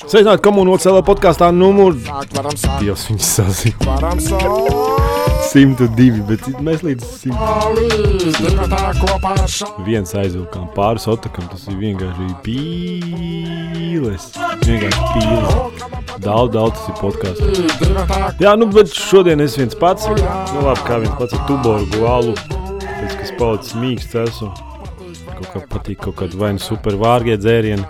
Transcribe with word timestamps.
Sveicināti 0.00 0.40
komunālajā 0.44 0.86
celē 0.86 1.00
podkāstā 1.04 1.50
numur 1.52 1.92
Dievs, 2.80 3.04
viņas 3.10 3.26
sazina. 3.36 3.96
102, 5.52 6.22
bet 6.28 6.46
mēs 6.64 6.80
līdz 6.86 7.04
100. 7.26 7.34
Viens 9.84 10.14
aizvilkām 10.16 10.66
pāris 10.76 11.04
otakam, 11.12 11.44
tas 11.52 11.66
ir 11.68 11.76
vienkārši 11.82 12.28
pīles. 12.46 14.24
Vienkārši 14.64 15.02
pīles. 15.12 15.52
Daudz, 16.22 16.50
daudz 16.56 16.74
tas 16.78 16.86
ir 16.88 16.96
podkāsts. 17.02 17.44
Jā, 18.40 18.56
nu, 18.56 18.64
bet 18.72 18.88
šodien 18.96 19.38
es 19.44 19.60
viens 19.60 19.76
pats. 19.76 20.08
Nu, 20.08 20.14
labi, 20.64 20.82
kā 20.88 20.94
viens 21.04 21.16
pats 21.20 21.36
ar 21.36 21.42
tuboru 21.50 21.84
guālu. 21.98 22.32
Pēc, 22.82 23.12
kas 23.20 23.30
palicis 23.36 23.76
mīksts 23.82 24.14
esmu. 24.24 24.71
Kaut 25.42 25.52
kā 25.52 25.62
patīk 25.74 25.98
kaut 26.04 26.16
kādi 26.20 26.38
vai 26.38 26.52
nu 26.54 26.62
super 26.62 26.94
vārgie 27.00 27.34
dzērieni. 27.40 27.82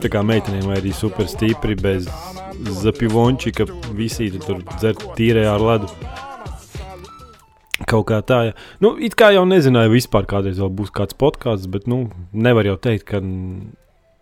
Tā 0.00 0.08
kā 0.12 0.22
meitenēm 0.24 0.64
vai 0.70 0.78
arī 0.80 0.94
super 0.96 1.28
stipri 1.28 1.76
bez 1.76 2.08
zapivončika 2.80 3.66
visi 3.96 4.30
tur 4.40 4.62
dzer 4.78 4.96
tīrē 5.18 5.44
ar 5.50 5.64
ledu. 5.64 5.90
Kaut 7.88 8.06
kā 8.10 8.20
tā, 8.24 8.40
ja. 8.50 8.56
Nu, 8.80 8.92
it 9.00 9.16
kā 9.18 9.30
jau 9.34 9.46
nezināju 9.48 9.92
vispār 9.94 10.26
kādreiz 10.28 10.60
vēl 10.60 10.72
būs 10.80 10.92
kāds 10.94 11.16
podkāsts, 11.16 11.68
bet, 11.70 11.88
nu, 11.90 12.10
nevar 12.32 12.68
jau 12.68 12.76
teikt, 12.80 13.06
ka 13.08 13.22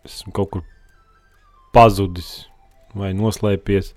esmu 0.07 0.35
kaut 0.35 0.53
kur 0.55 0.65
pazudis 1.75 2.49
vai 2.97 3.13
noslēpies. 3.19 3.93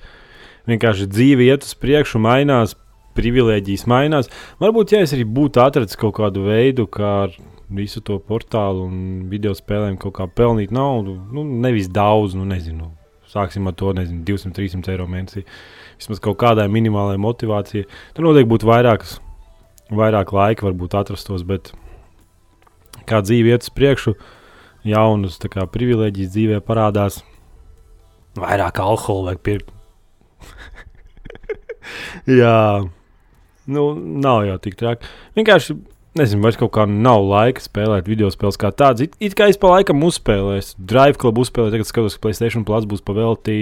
Vienkārši 0.69 1.07
dzīve 1.09 1.47
iet 1.47 1.65
uz 1.65 1.75
priekšu, 1.77 2.21
mainās, 2.21 2.75
privilēģijas 3.17 3.87
mainās. 3.89 4.31
Varbūt, 4.61 4.95
ja 4.95 5.05
es 5.05 5.13
arī 5.15 5.25
būtu 5.29 5.61
atradzis 5.63 5.99
kaut 5.99 6.17
kādu 6.19 6.45
veidu, 6.49 6.87
kā 6.89 7.13
ar 7.27 7.37
visu 7.75 8.01
to 8.03 8.17
portālu 8.19 8.85
un 8.87 8.97
video 9.31 9.53
spēlēm 9.55 9.97
kaut 10.01 10.15
kā 10.19 10.27
pelnīt 10.27 10.73
naudu. 10.75 11.17
Nu, 11.33 11.43
nevis 11.43 11.89
daudz, 11.91 12.35
nu, 12.37 12.45
nezinu. 12.47 12.91
Sāksim 13.31 13.69
ar 13.69 13.75
to, 13.79 13.93
nezinu, 13.95 14.25
200, 14.27 14.51
300 14.57 14.91
eiro 14.91 15.07
mēnesī. 15.07 15.45
Vismaz 16.01 16.19
kaut 16.23 16.39
kādai 16.41 16.67
minimālai 16.71 17.17
motivācijai. 17.21 17.87
Tur 18.15 18.27
noteikti 18.27 18.51
būtu 18.51 18.67
vairākas, 18.67 19.19
vairāk 19.91 20.33
laika, 20.35 20.67
varbūt 20.67 20.97
atrastos, 20.99 21.45
bet 21.47 21.71
kā 23.07 23.21
dzīve 23.23 23.53
iet 23.53 23.67
uz 23.67 23.75
priekšu, 23.75 24.15
jaunas 24.87 25.39
kā, 25.45 25.67
privilēģijas 25.71 26.33
dzīvē 26.35 26.63
parādās. 26.67 27.21
Vairāk 28.39 28.83
alkohola 28.83 29.31
vajag 29.31 29.45
pirkt. 29.47 29.71
Jā, 32.41 32.59
nu, 33.71 33.87
nav 33.95 34.45
jau 34.47 34.59
tik 34.63 34.77
traki. 34.79 35.07
Vienkārši 35.37 35.75
Nezinu, 36.19 36.43
vairs 36.43 36.57
kaut 36.59 36.73
kā 36.75 36.83
nav 36.89 37.21
laika 37.23 37.61
spēlēt 37.63 38.09
video 38.11 38.27
spēles 38.33 38.57
kā 38.59 38.73
tādas. 38.75 39.05
It, 39.05 39.13
it 39.23 39.35
kā 39.39 39.47
es 39.47 39.59
pa 39.59 39.69
laikam 39.71 40.01
uzspēlēju, 40.03 40.73
Drive 40.91 41.15
Club 41.21 41.39
uzspēlēju, 41.39 41.71
tagad 41.77 41.87
skatos, 41.87 42.17
ka 42.17 42.25
Playstation 42.25 42.65
Plus 42.67 42.87
būs 42.89 43.03
paveltī 43.07 43.59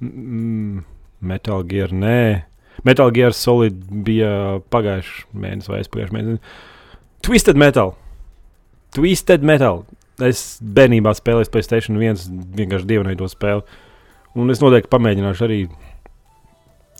mm, 0.00 0.82
Metal 1.22 1.62
Gear. 1.70 1.94
Nē, 1.94 2.42
Metal 2.82 3.12
Gear 3.14 3.36
Solid 3.38 3.78
bija 4.08 4.32
pagājušā 4.74 5.28
mēnesis 5.44 5.70
vai 5.70 5.78
aizpagājušā 5.84 6.16
mēnesis. 6.16 6.58
Twisted 7.22 7.62
Metal. 7.62 7.94
Twisted 8.98 9.46
Metal. 9.46 9.84
Es 10.26 10.58
bērnībā 10.58 11.14
spēlēju 11.14 11.54
Playstation 11.54 12.02
1, 12.02 12.26
vienkārši 12.58 12.90
dievināju 12.90 13.22
to 13.22 13.30
spēli. 13.30 13.78
Un 14.42 14.50
es 14.50 14.58
noteikti 14.64 14.90
pamēģināšu 14.90 15.46
arī 15.46 15.62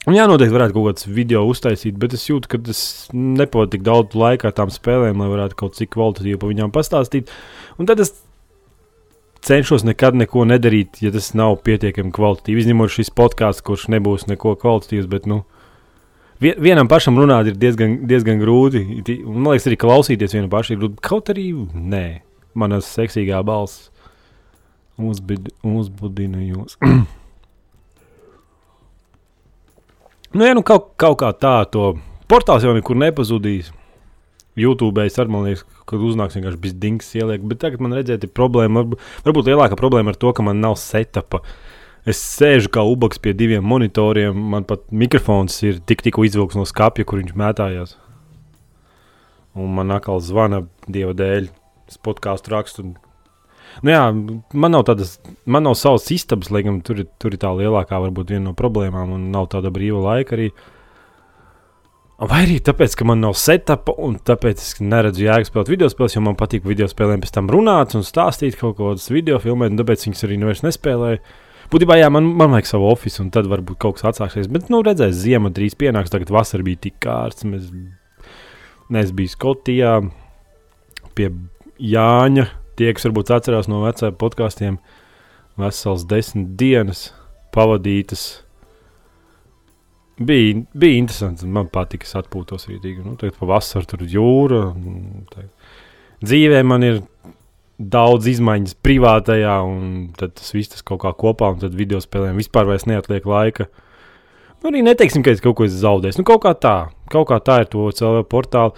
Un 0.03 0.17
jā, 0.17 0.25
noteikti 0.27 0.51
varētu 0.51 0.75
kaut 0.75 0.89
kāds 0.89 1.05
video 1.07 1.45
uztaisīt, 1.47 1.95
bet 1.99 2.15
es 2.17 2.25
jūtu, 2.27 2.49
ka 2.51 2.59
tas 2.59 2.79
nepavadīja 3.15 3.77
tik 3.77 3.85
daudz 3.87 4.17
laika 4.19 4.49
ar 4.49 4.55
tām 4.57 4.71
spēlēm, 4.73 5.21
lai 5.21 5.29
varētu 5.31 5.55
kaut 5.61 5.77
cik 5.77 5.93
kvalitatīvi 5.95 6.39
par 6.41 6.51
viņām 6.51 6.73
pastāstīt. 6.75 7.31
Un 7.79 7.87
tad 7.87 8.03
es 8.03 8.11
cenšos 9.47 9.85
nekad 9.87 10.17
neko 10.19 10.43
nedarīt, 10.49 10.99
ja 11.03 11.13
tas 11.15 11.31
nav 11.39 11.55
pietiekami 11.63 12.11
kvalitatīvi. 12.15 12.65
Izņemot 12.65 12.91
šis 12.91 13.13
podkāsts, 13.15 13.63
kurš 13.63 13.87
nebūs 13.95 14.27
neko 14.27 14.57
kvalitatīvs, 14.59 15.07
bet 15.11 15.31
nu, 15.31 15.45
vienam 16.43 16.91
pašam 16.91 17.19
runāt 17.19 17.53
ir 17.53 17.57
diezgan, 17.63 18.01
diezgan 18.09 18.43
grūti. 18.43 18.83
Man 19.23 19.53
liekas, 19.53 19.71
arī 19.71 19.79
klausīties 19.79 20.35
vienam 20.35 20.51
pašam 20.51 20.75
ir 20.75 20.83
grūti. 20.83 21.03
Kaut 21.07 21.31
arī 21.31 21.47
nē, 21.71 22.05
manas 22.59 22.91
seksīgā 22.91 23.39
balss 23.47 23.87
uzbudina 24.99 26.43
jūs. 26.43 26.79
Nu, 30.33 30.45
ja 30.45 30.55
nu 30.57 30.63
kaut, 30.65 30.95
kaut 30.97 31.19
kā 31.21 31.29
tā, 31.37 31.59
to 31.69 31.91
portāls 32.31 32.63
jau 32.65 32.73
nekur 32.73 32.97
nepazudīs. 32.97 33.69
YouTube 34.57 35.01
es 35.05 35.17
arī 35.21 35.29
domāju, 35.29 35.61
ka 35.89 35.97
uznāks 35.97 36.37
vienkārši 36.37 36.61
bez 36.61 36.73
dings 36.77 37.11
ieliek, 37.17 37.41
bet 37.49 37.59
tagad 37.61 37.81
man 37.85 37.93
redzēt, 37.97 38.25
ir 38.25 38.33
problēma. 38.33 38.81
Varbūt, 38.81 39.03
varbūt 39.27 39.49
lielākā 39.49 39.77
problēma 39.77 40.13
ir 40.13 40.17
to, 40.21 40.33
ka 40.33 40.45
man 40.45 40.61
nav 40.61 40.79
setupa. 40.81 41.43
Es 42.09 42.17
sēžu 42.17 42.71
kā 42.73 42.81
ubaks 42.85 43.21
pie 43.21 43.35
diviem 43.37 43.65
monitoriem, 43.65 44.37
man 44.53 44.65
pat 44.69 44.89
mikrofons 44.91 45.55
ir 45.63 45.77
tik, 45.85 46.01
tikko 46.05 46.25
izvilkts 46.25 46.57
no 46.57 46.65
skāpja, 46.69 47.05
kur 47.05 47.21
viņš 47.21 47.37
mētājās. 47.37 47.95
Un 49.53 49.69
man 49.77 49.93
atkal 49.93 50.17
zvana 50.21 50.63
dieva 50.89 51.13
dēļ, 51.17 51.49
es 51.93 52.01
podkāstu 52.01 52.53
rakstu, 52.53 52.89
Nu, 53.81 53.89
jā, 53.89 54.03
man 54.53 54.75
nav 54.75 54.85
tādas, 54.87 55.17
man 55.49 55.65
nav 55.65 55.75
savas 55.79 56.05
istabas, 56.13 56.51
lai 56.53 56.61
gan 56.67 56.79
tur, 56.85 57.01
tur 57.19 57.33
ir 57.33 57.41
tā 57.41 57.49
lielākā, 57.57 57.97
varbūt 58.05 58.35
viena 58.35 58.51
no 58.51 58.55
problēmām, 58.57 59.15
un 59.17 59.29
nav 59.33 59.49
tāda 59.53 59.73
brīva 59.73 60.03
laika 60.03 60.37
arī. 60.37 60.51
Vai 62.23 62.43
arī 62.45 62.59
tāpēc, 62.63 62.93
ka 62.95 63.07
man 63.09 63.23
nav 63.23 63.33
setupa, 63.39 63.95
un 64.05 64.19
tāpēc 64.21 64.61
es 64.61 64.75
neredzu 64.79 65.25
jēgas 65.25 65.49
spēlēt 65.49 65.71
video 65.73 65.89
spēles, 65.91 66.13
jo 66.15 66.21
man 66.23 66.37
patīk 66.39 66.67
video 66.67 66.85
spēlēm 66.87 67.23
pēc 67.23 67.33
tam 67.35 67.49
runāt 67.51 67.97
un 67.97 68.05
stāstīt 68.05 68.59
kaut 68.59 68.77
kādas 68.77 69.09
video 69.11 69.41
filmēt, 69.43 69.73
un 69.73 69.81
tāpēc 69.81 70.05
viņas 70.05 70.23
arī 70.29 70.37
vairs 70.45 70.63
nespēlēju. 70.63 71.19
Būtībā, 71.73 71.97
jā, 71.97 72.07
man, 72.13 72.29
man 72.37 72.53
vajag 72.53 72.69
savu 72.69 72.87
oficiālu, 72.91 73.25
un 73.25 73.33
tad 73.33 73.49
varbūt 73.49 73.79
kaut 73.81 73.97
kas 73.97 74.11
atsāksies. 74.11 74.47
Bet, 74.53 74.69
nu, 74.69 74.83
redzēs, 74.85 75.15
ziema 75.23 75.49
drīz 75.51 75.73
pienāks, 75.79 76.13
tagad 76.13 76.29
vasara 76.31 76.63
bija 76.63 76.83
tik 76.85 76.99
kārts. 77.01 77.47
Mēs, 77.49 77.71
mēs 78.93 79.13
bijām 79.17 79.33
Skotijā 79.33 79.93
pie 81.17 81.31
Jāņa 81.81 82.45
tie, 82.79 82.91
kas 82.95 83.07
varbūt 83.07 83.33
atcerās 83.35 83.69
no 83.71 83.83
vecajiem 83.83 84.15
podkāstiem, 84.19 84.79
vesels 85.59 86.07
desmit 86.09 86.55
dienas 86.59 87.11
pavadītas. 87.53 88.25
Bija, 90.23 90.61
bija 90.77 90.99
interesanti. 91.01 91.49
Man 91.49 91.69
patīk, 91.73 92.05
es 92.05 92.15
atpūtos 92.17 92.67
rītīgi. 92.69 93.01
Nu, 93.05 93.15
tagad 93.19 93.37
pavasarī 93.39 93.89
tur 93.89 94.03
ir 94.05 94.13
jūra. 94.13 94.65
Dzīvē 96.23 96.61
man 96.67 96.85
ir 96.85 97.01
daudz 97.77 98.27
izmaiņas 98.29 98.77
privātajā, 98.85 99.55
un 99.65 100.11
tas 100.17 100.53
viss 100.53 100.71
tas 100.71 100.85
kaut 100.85 101.01
kā 101.03 101.11
kopā, 101.17 101.49
un 101.53 101.63
tad 101.63 101.73
video 101.75 101.99
spēlēm 102.03 102.37
vispār 102.39 102.69
neatliek 102.87 103.25
laika. 103.27 103.67
Nu, 104.61 104.69
arī 104.69 104.83
neteiksim, 104.85 105.25
ka 105.25 105.33
es 105.33 105.41
kaut 105.43 105.57
ko 105.59 105.67
zaudēju. 105.67 106.21
Nu, 106.21 106.27
kaut 106.27 106.45
kā 106.45 106.53
tā, 106.55 106.75
kaut 107.11 107.27
kā 107.27 107.41
tā 107.43 107.63
ir 107.63 107.71
to 107.71 107.89
cilvēku 107.91 108.29
portālu. 108.31 108.77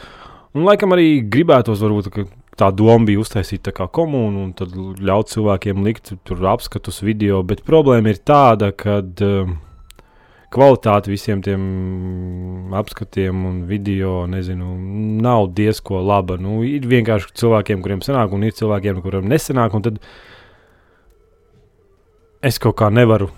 Un 0.55 0.63
laikam 0.65 0.95
arī 0.95 1.19
gribētos, 1.21 1.83
varbūt, 1.83 2.09
ka 2.15 2.25
tā 2.59 2.71
doma 2.71 3.09
bija 3.09 3.21
uztaisīt 3.21 3.65
tā 3.67 3.73
kā 3.75 3.87
komunu 3.91 4.45
un 4.45 4.53
tad 4.55 4.73
ļaut 4.75 5.31
cilvēkiem 5.31 5.83
likt 5.85 6.13
tur 6.27 6.43
apskatus 6.53 7.01
video, 7.03 7.41
bet 7.43 7.65
problēma 7.67 8.13
ir 8.13 8.21
tāda, 8.23 8.71
ka 8.71 9.01
uh, 9.03 9.55
kvalitāte 10.55 11.11
visiem 11.11 11.41
tiem 11.43 12.73
apskatiem 12.75 13.45
un 13.49 13.61
video, 13.69 14.23
nezinu, 14.29 14.75
nav 15.23 15.49
diezko 15.57 15.99
laba. 16.05 16.39
Nu, 16.41 16.61
ir 16.67 16.87
vienkārši 16.87 17.33
cilvēkiem, 17.41 17.83
kuriem 17.83 18.03
sanāk, 18.05 18.35
un 18.35 18.47
ir 18.47 18.55
cilvēkiem, 18.55 19.01
kuriem 19.03 19.27
nesanāk, 19.31 19.75
un 19.75 19.85
tad 19.89 19.99
es 22.45 22.61
kaut 22.61 22.77
kā 22.79 22.91
nevaru. 22.93 23.31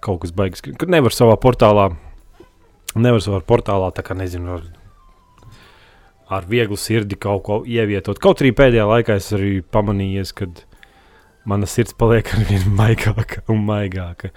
Kaut 0.00 0.22
kas 0.22 0.32
baigs, 0.32 0.62
ka 0.62 0.86
nevar 0.88 1.12
savā 1.12 1.34
portālā, 1.40 1.90
nevar 2.96 3.20
savā 3.24 3.42
portālā, 3.44 3.90
tā 3.92 4.06
kā 4.06 4.16
nezinu, 4.16 4.56
ar 4.56 4.79
vieglu 6.50 6.78
sirdi 6.78 7.18
kaut 7.18 7.42
ko 7.46 7.60
ievietot. 7.66 8.18
Kaut 8.22 8.42
arī 8.42 8.52
pēdējā 8.56 8.86
laikā 8.86 9.18
es 9.18 9.30
arī 9.36 9.60
pamanīju, 9.62 10.24
ka 10.38 10.48
mana 11.50 11.66
sirds 11.66 11.96
paliek 11.98 12.30
ar 12.36 12.44
vien 12.48 12.66
maigāka 12.78 13.42
un 13.50 13.64
maigāka. 13.66 14.30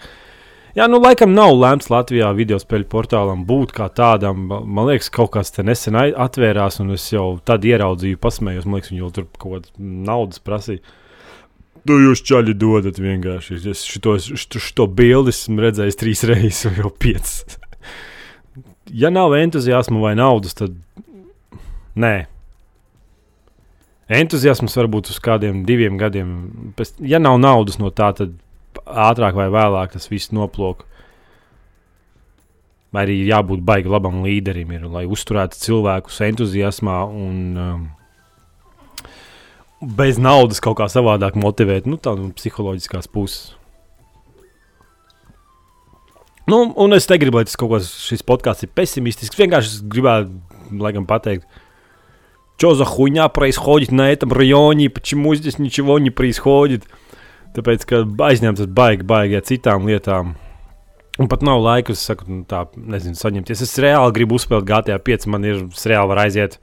Jā, 0.73 0.87
nu, 0.89 0.97
laikam 0.97 1.35
nav 1.37 1.51
lēmts 1.53 1.91
Latvijā 1.93 2.31
video 2.33 2.57
spēļu 2.57 2.87
portālam 2.89 3.43
būt 3.45 3.75
kā 3.77 3.91
tādam. 3.93 4.47
Man 4.49 4.87
liekas, 4.89 5.11
kaut 5.13 5.35
kāds 5.35 5.53
te 5.53 5.61
nesen 5.61 5.99
atvērās, 5.99 6.79
un 6.81 6.95
es 6.95 7.05
jau 7.13 7.35
tad 7.45 7.67
ieraudzīju, 7.69 8.17
pasmējos. 8.17 8.65
Man 8.65 8.79
liekas, 8.79 8.89
viņi 8.89 9.03
jau 9.03 9.11
tur 9.13 9.27
kaut 9.37 9.51
kādas 9.51 9.75
naudas 9.77 10.41
prasīja. 10.41 10.81
Nu, 11.83 11.99
jūs 11.99 12.23
čaļi 12.25 12.55
dodat 12.57 12.97
vienkārši. 13.03 13.59
Es 13.69 13.83
šito, 13.85 14.15
šito 14.17 14.87
bildi 14.87 15.33
esmu 15.35 15.61
redzējis 15.61 15.99
trīs 15.99 16.25
reizes, 16.31 16.79
jau 16.79 16.89
piecas. 16.89 17.59
ja 19.03 19.13
nav 19.13 19.35
entuziasma 19.37 20.01
vai 20.01 20.15
naudas, 20.17 20.57
tad 20.57 20.73
Nē. 21.99 22.13
Entuziasms 24.13 24.75
var 24.77 24.89
būt 24.91 25.09
uz 25.13 25.19
kādiem 25.23 25.63
diviem 25.67 25.97
gadiem. 25.97 26.31
Pēc, 26.77 26.95
ja 27.07 27.21
nav 27.21 27.39
naudas 27.41 27.79
no 27.81 27.91
tā, 27.93 28.11
tad 28.17 28.35
ātrāk 28.83 29.37
vai 29.37 29.47
vēlāk 29.53 29.93
tas 29.95 30.09
viss 30.11 30.33
noplūk. 30.35 30.83
Vai 32.93 33.07
arī 33.07 33.23
jābūt 33.25 33.63
baigi 33.65 33.89
labam 33.89 34.21
līderim, 34.25 34.69
ir, 34.75 34.85
lai 34.91 35.07
uzturētu 35.09 35.57
cilvēkus 35.57 36.19
entuziasmā 36.27 36.99
un, 37.09 37.39
um, 37.57 37.87
bez 39.97 40.19
naudas 40.21 40.61
kaut 40.61 40.77
kā 40.77 40.85
savādāk 40.91 41.37
motivēt, 41.39 41.89
nu, 41.89 41.97
tā 41.97 42.13
no 42.19 42.29
psiholoģiskās 42.37 43.09
puses. 43.09 43.55
Nu, 46.45 46.67
un 46.75 46.93
es 46.93 47.07
negribu, 47.07 47.39
lai 47.39 47.47
tas 47.47 47.57
kaut 47.57 47.71
kāds 47.71 47.89
šis 48.03 48.21
podkāsts 48.27 48.65
ir 48.65 48.71
pesimistisks. 48.75 49.37
Vienkārši 49.39 49.77
es 49.77 49.83
gribētu, 49.89 50.35
laikam, 50.75 51.07
pateikt, 51.07 51.47
что 52.58 52.74
за 52.74 52.84
хуйня 52.84 53.28
происходит 53.28 53.92
на 53.92 54.10
этом 54.10 54.32
районе, 54.32 54.90
почему 54.90 55.34
здесь 55.34 55.58
ничего 55.58 55.98
не 55.98 56.10
происходит. 56.10 56.84
Tāpēc, 57.54 57.84
ka 57.88 58.02
aizņemts 58.04 58.66
baigi, 58.76 59.06
baigi 59.08 59.38
ar 59.38 59.44
citām 59.46 59.86
lietām. 59.88 60.34
Un 61.18 61.30
pat 61.30 61.42
nav 61.42 61.62
laika, 61.64 61.94
es 61.96 62.02
saku, 62.04 62.26
nu, 62.28 62.42
tā, 62.46 62.66
nezinu, 62.76 63.18
saņemties. 63.18 63.62
Es 63.64 63.78
reāli 63.82 64.14
gribu 64.14 64.36
uzspēlēt 64.38 64.66
GTA 64.68 64.98
5, 65.02 65.26
man 65.32 65.46
ir, 65.46 65.62
es 65.72 65.86
reāli 65.88 66.12
varu 66.12 66.22
aiziet, 66.22 66.58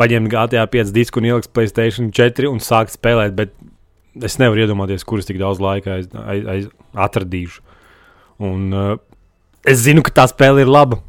paņemt 0.00 0.30
GTA 0.32 0.64
5 0.72 0.94
disku 0.96 1.20
un 1.20 1.28
ielikt 1.28 1.52
Playstation 1.56 2.12
4 2.14 2.48
un 2.48 2.62
sākt 2.64 2.94
spēlēt, 2.94 3.34
bet 3.36 3.52
es 4.24 4.38
nevaru 4.40 4.64
iedomāties, 4.64 5.04
kurus 5.04 5.28
tik 5.28 5.40
daudz 5.42 5.60
laika 5.60 5.98
aiz, 5.98 6.08
aiz, 6.22 6.48
aiz, 6.54 6.70
atradīšu. 7.08 7.60
Un 8.46 8.72
uh, 8.72 8.96
es 9.68 9.82
zinu, 9.84 10.04
ka 10.06 10.14
tā 10.22 10.28
spēle 10.32 10.64
ir 10.64 10.72
laba. 10.72 11.02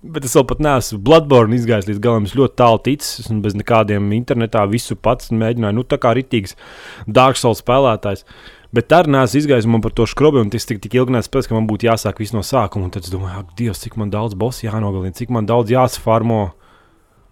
Bet 0.00 0.24
es 0.24 0.32
vēl 0.32 0.46
pat 0.48 0.62
neesmu 0.64 0.96
Bloodborne 1.04 1.58
izgājis 1.58 1.90
līdz 1.90 2.00
galam. 2.00 2.24
Es 2.24 2.32
ļoti 2.38 2.56
tālu 2.56 2.78
ticis, 2.86 3.28
un 3.28 3.42
bez 3.44 3.52
nekādiem 3.58 4.06
internetā 4.16 4.62
visu 4.70 4.96
pats 4.96 5.28
mēģināju. 5.28 5.76
Nu, 5.76 5.84
tā 5.84 5.98
kā 6.00 6.14
rītīgs 6.16 6.56
Dark 7.04 7.36
Souls 7.36 7.60
spēlētājs. 7.60 8.24
Bet 8.72 8.94
arī 8.96 9.12
neesmu 9.12 9.42
izgājis 9.42 9.68
man 9.68 9.82
par 9.84 9.92
to 9.98 10.06
skrobi, 10.08 10.40
un 10.40 10.52
tas 10.52 10.64
tik, 10.64 10.80
tik 10.80 10.96
ilgi 10.96 11.12
nespēs, 11.18 11.50
ka 11.50 11.56
man 11.56 11.68
būtu 11.68 11.90
jāsāk 11.90 12.22
viss 12.22 12.32
no 12.32 12.40
sākuma. 12.46 12.88
Un 12.88 12.94
tad 12.94 13.04
es 13.04 13.12
domāju, 13.12 13.42
ak, 13.42 13.52
Dievs, 13.58 13.82
cik 13.82 13.98
man 14.00 14.12
daudz 14.14 14.38
bosu 14.40 14.68
jānogalina, 14.68 15.16
cik 15.16 15.34
man 15.36 15.48
daudz 15.50 15.74
jāsfarmo 15.74 16.46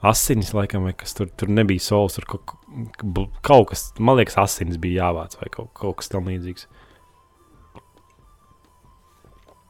asinis, 0.05 0.53
laikam, 0.55 0.85
vai 0.85 0.93
kas 0.99 1.17
tur, 1.17 1.31
tur 1.41 1.49
nebija 1.49 1.83
solis, 1.83 2.19
tur 2.19 2.27
kaut, 2.29 2.59
kaut 3.47 3.71
kas, 3.73 3.89
man 3.99 4.19
liekas, 4.21 4.37
asinis 4.39 4.81
bija 4.83 5.07
jāvāc 5.07 5.39
vai 5.41 5.49
kaut, 5.55 5.73
kaut 5.79 6.03
kas 6.03 6.13
tam 6.13 6.29
līdzīgs. 6.29 6.69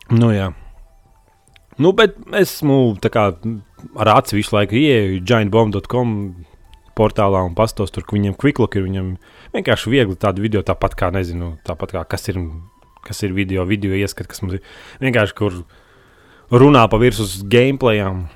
Nu, 0.08 0.32
jā. 0.32 0.50
Nu, 1.78 1.92
bet 1.94 2.16
esmu 2.34 2.96
kā, 3.06 3.28
ar 4.02 4.10
aci 4.16 4.34
visu 4.38 4.56
laiku 4.56 4.74
ieeju 4.78 5.20
giantbomb.com 5.22 6.14
portālā 6.98 7.44
un 7.46 7.54
pastos 7.58 7.94
tur, 7.94 8.02
ka 8.06 8.16
viņam 8.16 8.34
quicklook 8.38 8.74
ir. 8.74 8.86
Viņam 8.88 9.12
vienkārši 9.54 9.92
viegli 9.92 10.18
tādu 10.18 10.42
video, 10.42 10.64
tāpat 10.66 10.96
kā, 10.98 11.12
nezinu, 11.14 11.52
tāpat 11.66 11.94
kā 11.94 12.02
kas 12.16 12.26
ir, 12.32 12.40
kas 13.06 13.22
ir 13.22 13.36
video, 13.36 13.66
video 13.68 13.94
ieskat, 13.94 14.26
kas 14.30 14.42
mums 14.42 14.58
ir 14.58 14.64
vienkārši, 15.04 15.36
kur 15.38 15.62
runā 16.50 16.82
pa 16.90 16.98
virsmu 16.98 17.28
uz 17.28 17.38
gameplayām. 17.46 18.26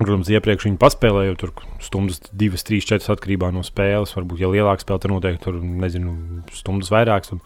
Protams, 0.00 0.30
iepriekš 0.32 0.64
viņi 0.64 0.78
paspēlēja 0.80 1.36
tur 1.36 1.52
stundas, 1.84 2.22
divas, 2.32 2.64
trīs, 2.64 2.86
četras 2.88 3.12
atkarībā 3.12 3.50
no 3.52 3.60
spēles. 3.66 4.14
Varbūt, 4.16 4.40
ja 4.40 4.48
lielāka 4.48 4.80
spēle, 4.80 5.02
tad 5.02 5.12
noteikti 5.12 5.44
tur, 5.44 5.58
nezinu, 5.60 6.14
stundas 6.56 6.88
vairākas. 6.94 7.34
Un, 7.36 7.42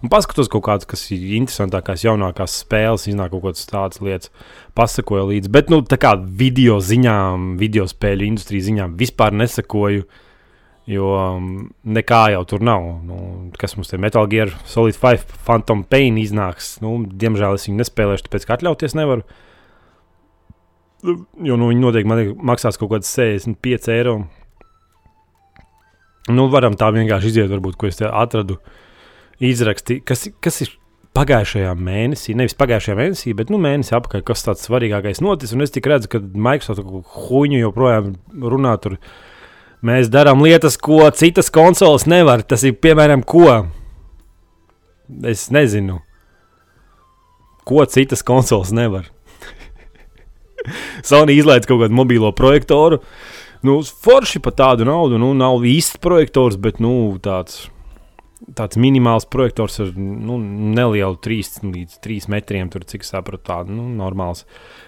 un 0.00 0.10
paskatos 0.12 0.48
kaut 0.50 0.64
kādas, 0.66 0.88
kas 0.88 1.02
ir 1.14 1.36
interesantākās, 1.38 2.04
jaunākās 2.06 2.60
spēles, 2.62 3.06
iznāk 3.10 3.34
kaut 3.34 3.44
kādas 3.48 3.68
tādas 3.68 4.00
lietas, 4.04 4.32
pasakoju 4.78 5.28
līdzi. 5.30 5.52
Bet, 5.52 5.70
nu, 5.72 5.82
tā 5.86 6.00
kā 6.00 6.14
video 6.16 6.78
ziņām, 6.84 7.54
video 7.60 7.86
spēļu 7.90 8.28
industrijas 8.30 8.68
ziņām 8.70 8.98
vispār 9.00 9.36
nesakoju. 9.36 10.08
Jo 10.90 11.10
um, 11.14 11.50
nekā 11.86 12.22
jau 12.32 12.40
tur 12.48 12.64
nav. 12.66 12.82
Nu, 13.06 13.18
kas 13.60 13.76
mums 13.76 13.92
te 13.92 13.98
Metal 14.00 14.26
Gear 14.26 14.50
Solid 14.66 14.96
5 14.98 15.36
Phantom 15.44 15.84
Pain 15.86 16.16
iznāks? 16.18 16.72
Nu, 16.82 16.96
diemžēl 17.04 17.54
es 17.54 17.68
viņu 17.68 17.78
nespēlēšu, 17.78 18.24
tāpēc 18.26 18.46
ka 18.48 18.56
atļauties 18.56 18.96
nevaru. 18.98 19.22
Jo 21.04 21.60
nu, 21.60 21.68
viņi 21.70 21.84
noteikti 21.84 22.26
maksās 22.48 22.80
kaut 22.80 22.90
kādas 22.96 23.12
65 23.12 23.92
eiro. 23.94 24.16
Nu, 26.32 26.48
varam 26.50 26.74
tā 26.80 26.90
vienkārši 26.96 27.30
iziet, 27.36 27.52
varbūt, 27.52 27.78
ko 27.78 27.86
es 27.86 28.00
te 28.00 28.10
atradu. 28.10 28.58
Uh, 28.58 28.89
izraksti, 29.40 29.98
kas, 30.04 30.28
kas 30.42 30.60
ir 30.64 30.74
pagājušajā 31.16 31.72
mēnesī, 31.74 32.34
nevis 32.38 32.54
pagājušajā 32.58 32.96
mēnesī, 32.98 33.32
bet 33.36 33.50
nu, 33.52 33.58
mēnesī 33.62 33.96
apakaļ, 33.98 34.22
kas 34.26 34.44
tāds 34.46 34.66
svarīgākais 34.68 35.22
noticis. 35.24 35.56
Un 35.56 35.64
es 35.64 35.74
tikai 35.74 35.96
redzu, 35.96 36.10
ka 36.12 36.20
Microsoft 36.20 37.10
huņu 37.16 37.62
joprojām 37.64 38.14
runā 38.52 38.76
tur. 38.82 38.98
Mēs 39.86 40.10
darām 40.12 40.44
lietas, 40.44 40.76
ko 40.76 41.02
citas 41.16 41.48
konsoles 41.52 42.04
nevar. 42.10 42.44
Tas 42.44 42.62
ir 42.68 42.76
piemēram, 42.76 43.24
ko. 43.24 43.48
Es 45.26 45.48
nezinu, 45.50 45.98
ko 47.66 47.82
citas 47.90 48.22
konsoles 48.26 48.70
nevar. 48.76 49.08
Sony 51.08 51.40
izlaiž 51.40 51.66
kaut 51.66 51.80
kādu 51.82 51.96
mobilo 51.96 52.30
projektoru. 52.36 53.00
Nu, 53.66 53.80
forši 53.82 54.40
par 54.44 54.54
tādu 54.56 54.86
naudu. 54.88 55.18
Nu, 55.20 55.32
nav 55.36 55.64
īsts 55.66 55.98
projektors, 56.00 56.60
bet 56.60 56.78
nu, 56.80 57.16
tāds 57.24 57.66
tāds 58.56 58.78
minimāls 58.80 59.26
projektors 59.28 59.78
ar 59.82 59.90
nu, 59.96 60.38
nelielu 60.74 61.18
3 61.22 61.64
līdz 61.66 61.98
3 62.04 62.28
metriem, 62.32 62.70
tur, 62.72 62.84
cik 62.88 63.04
saprotu, 63.06 63.44
tāds 63.50 63.72
nu, 63.72 63.84
normāls 63.98 64.46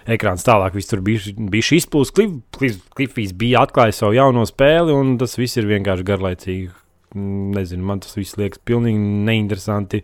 ekrāns. 0.09 0.45
Tālāk 0.47 0.75
viss 0.77 0.89
tur 0.89 1.03
bija, 1.05 1.33
bija 1.37 1.77
izpūsts. 1.77 2.15
Klif, 2.17 2.79
Klifijs 2.97 3.35
bija 3.37 3.63
atklājis 3.67 4.01
savu 4.01 4.17
jauno 4.17 4.45
spēli, 4.49 4.95
un 4.95 5.15
tas 5.21 5.37
viss 5.39 5.59
ir 5.61 5.69
vienkārši 5.69 6.07
garlaicīgi. 6.07 6.71
Nezinu, 7.13 7.85
man 7.85 8.01
tas 8.01 8.17
viss 8.17 8.39
liekas 8.41 8.61
pilnīgi 8.65 8.97
neinteresanti. 9.29 10.01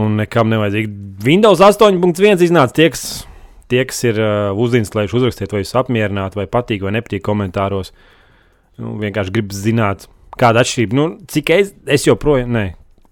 Un 0.00 0.16
nekam 0.16 0.48
nevajadzīgi. 0.48 0.88
Windows 1.26 1.60
8.1 1.60 2.46
iznāca 2.46 2.78
tie, 2.78 2.88
kas, 2.94 3.04
tie, 3.68 3.82
kas 3.88 3.98
ir 4.06 4.20
uh, 4.22 4.62
uzinstalējuši, 4.62 5.18
uzrakstiet, 5.18 5.52
vai 5.52 5.66
jūs 5.66 5.74
apmierināti, 5.82 6.38
vai 6.38 6.46
patīk, 6.48 6.86
vai 6.86 6.94
nepatīk 6.96 7.26
komentāros. 7.26 7.92
Nu, 8.80 8.94
vienkārši 9.02 9.34
gribu 9.34 9.58
zināt, 9.58 10.06
Kāda 10.40 10.62
atšķirība? 10.62 10.96
Nu, 10.96 11.08
cik 11.28 11.52
es, 11.54 11.74
es 11.90 12.06
joprojām, 12.06 12.52
nē, 12.54 12.64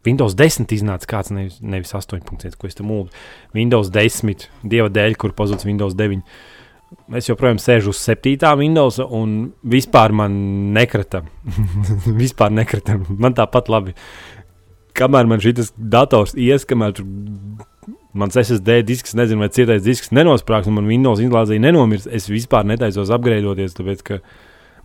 Windows 0.06 0.32
10 0.38 0.72
iznāca 0.72 1.08
kāds, 1.08 1.32
nevis, 1.34 1.58
nevis 1.60 1.92
8,1, 1.96 2.56
ko 2.56 2.68
es 2.70 2.78
tam 2.78 2.88
mūlu. 2.88 3.10
Windows 3.56 3.90
10, 3.92 4.46
dieva 4.64 4.88
dēļ, 4.92 5.18
kur 5.20 5.34
pazudis 5.36 5.68
Windows 5.68 5.96
9. 5.98 6.24
Es 7.18 7.28
joprojām 7.28 7.60
sēžu 7.60 7.92
uz 7.92 8.00
7. 8.02 8.38
Windows, 8.58 8.98
un 9.04 9.52
vispār 9.60 10.14
man 10.16 10.32
nekrita. 10.74 11.22
vispār 12.22 12.54
nekrita. 12.56 12.96
Man 13.10 13.36
tāpat 13.36 13.68
labi. 13.70 13.94
Kamēr 14.96 15.28
man 15.30 15.42
šis 15.44 15.74
dators 15.76 16.32
ies, 16.34 16.64
kamēr 16.66 16.96
tur 16.96 17.06
mans 18.12 18.34
SSD 18.40 18.80
disks, 18.88 19.14
nezinu, 19.14 19.44
vai 19.44 19.50
cietais 19.54 19.84
disks 19.84 20.10
nenosprāgs, 20.16 20.66
un 20.66 20.80
man 20.80 20.88
Windows 20.90 21.20
izlāzēja 21.22 21.62
nenomirs, 21.62 22.08
es 22.10 22.26
vispār 22.30 22.66
netaisos 22.66 23.12
apgraidoties, 23.14 23.76
tāpēc, 23.76 24.02
ka 24.06 24.18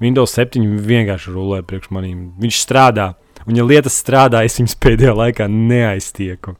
Windows 0.03 0.35
7 0.35 0.79
vienkārši 0.85 1.33
rulē 1.33 1.61
priekš 1.67 1.91
maniem. 1.95 2.27
Viņš 2.41 2.59
strādā, 2.65 3.13
un 3.45 3.57
ja 3.57 3.65
lietas 3.67 3.97
strādā, 4.01 4.43
es 4.45 4.59
viņus 4.59 4.77
pēdējā 4.83 5.15
laikā 5.15 5.47
neaiztieku. 5.51 6.55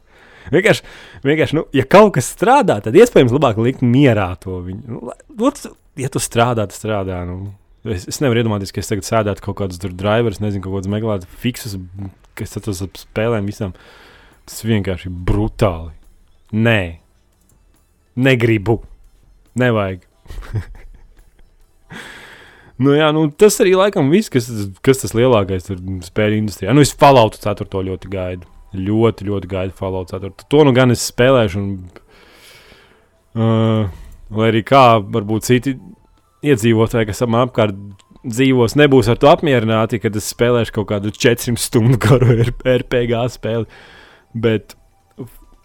Vienkārši, 0.54 0.84
vienkārši 1.26 1.58
nu, 1.58 1.64
ja 1.74 1.84
kaut 1.90 2.14
kas 2.16 2.28
strādā, 2.30 2.78
tad 2.82 2.96
iespējams 2.96 3.34
labāk 3.34 3.58
likt 3.62 3.82
mierā 3.82 4.28
to 4.42 4.60
viņu. 4.62 4.98
Nu, 5.00 5.52
ja 5.98 6.10
tu 6.12 6.22
strādā, 6.22 6.68
tad 6.68 6.76
strādā. 6.76 7.18
Nu. 7.26 7.54
Es, 7.86 8.06
es 8.10 8.20
nevaru 8.22 8.42
iedomāties, 8.42 8.72
ka 8.74 8.82
es 8.82 8.90
tagad 8.90 9.06
sēdētu 9.06 9.44
kaut 9.44 9.58
kādus 9.60 9.82
tur 9.82 9.94
drivers, 9.94 10.40
nezinu, 10.42 10.64
kaut 10.64 10.78
kādus 10.78 10.92
meklēt, 10.92 11.26
fiksus, 11.42 11.76
kas 12.38 12.56
tas 12.56 12.82
ap 12.86 12.98
spēlēm 13.00 13.50
visam. 13.50 13.74
Tas 14.46 14.62
vienkārši 14.66 15.10
ir 15.10 15.18
brutāli. 15.26 15.92
Nē, 16.54 16.80
negribu. 18.22 18.80
Nevajag. 19.58 20.06
Nu, 22.76 22.92
jā, 22.92 23.08
nu, 23.16 23.26
tas 23.32 23.56
arī 23.64 23.72
laikam 23.78 24.10
viss, 24.12 24.28
kas, 24.32 24.50
kas 24.84 25.00
tas 25.00 25.14
lielākais 25.16 25.70
ir 25.72 25.80
spēļu 26.04 26.40
industrijā. 26.42 26.74
Nu, 26.76 26.84
es 26.84 26.92
Falloutu 26.96 27.40
4. 27.40 27.68
ļoti 27.88 28.10
gaidu. 28.12 28.50
Ļoti, 28.76 29.28
ļoti 29.30 29.48
gaidu 29.48 29.76
Falloutu 29.78 30.18
4. 30.18 30.48
To 30.52 30.64
nu 30.68 30.74
gan 30.76 30.92
es 30.92 31.06
spēlēšu. 31.08 31.62
Un, 31.62 31.70
uh, 33.40 33.94
lai 34.36 34.50
arī 34.52 34.60
kā 34.66 34.84
varbūt 35.00 35.48
citi 35.48 35.76
iedzīvotāji, 36.46 37.08
kas 37.08 37.24
man 37.24 37.46
apkārt 37.46 37.78
dzīvos, 38.26 38.76
nebūs 38.78 39.08
ar 39.08 39.20
to 39.22 39.30
apmierināti, 39.30 40.00
kad 40.02 40.16
es 40.18 40.28
spēlēšu 40.34 40.74
kaut 40.76 40.90
kādu 40.90 41.12
400 41.14 41.62
stundu 41.62 42.00
garu 42.02 42.40
RPG 42.42 43.22
spēli. 43.38 43.68
Bet 44.36 44.76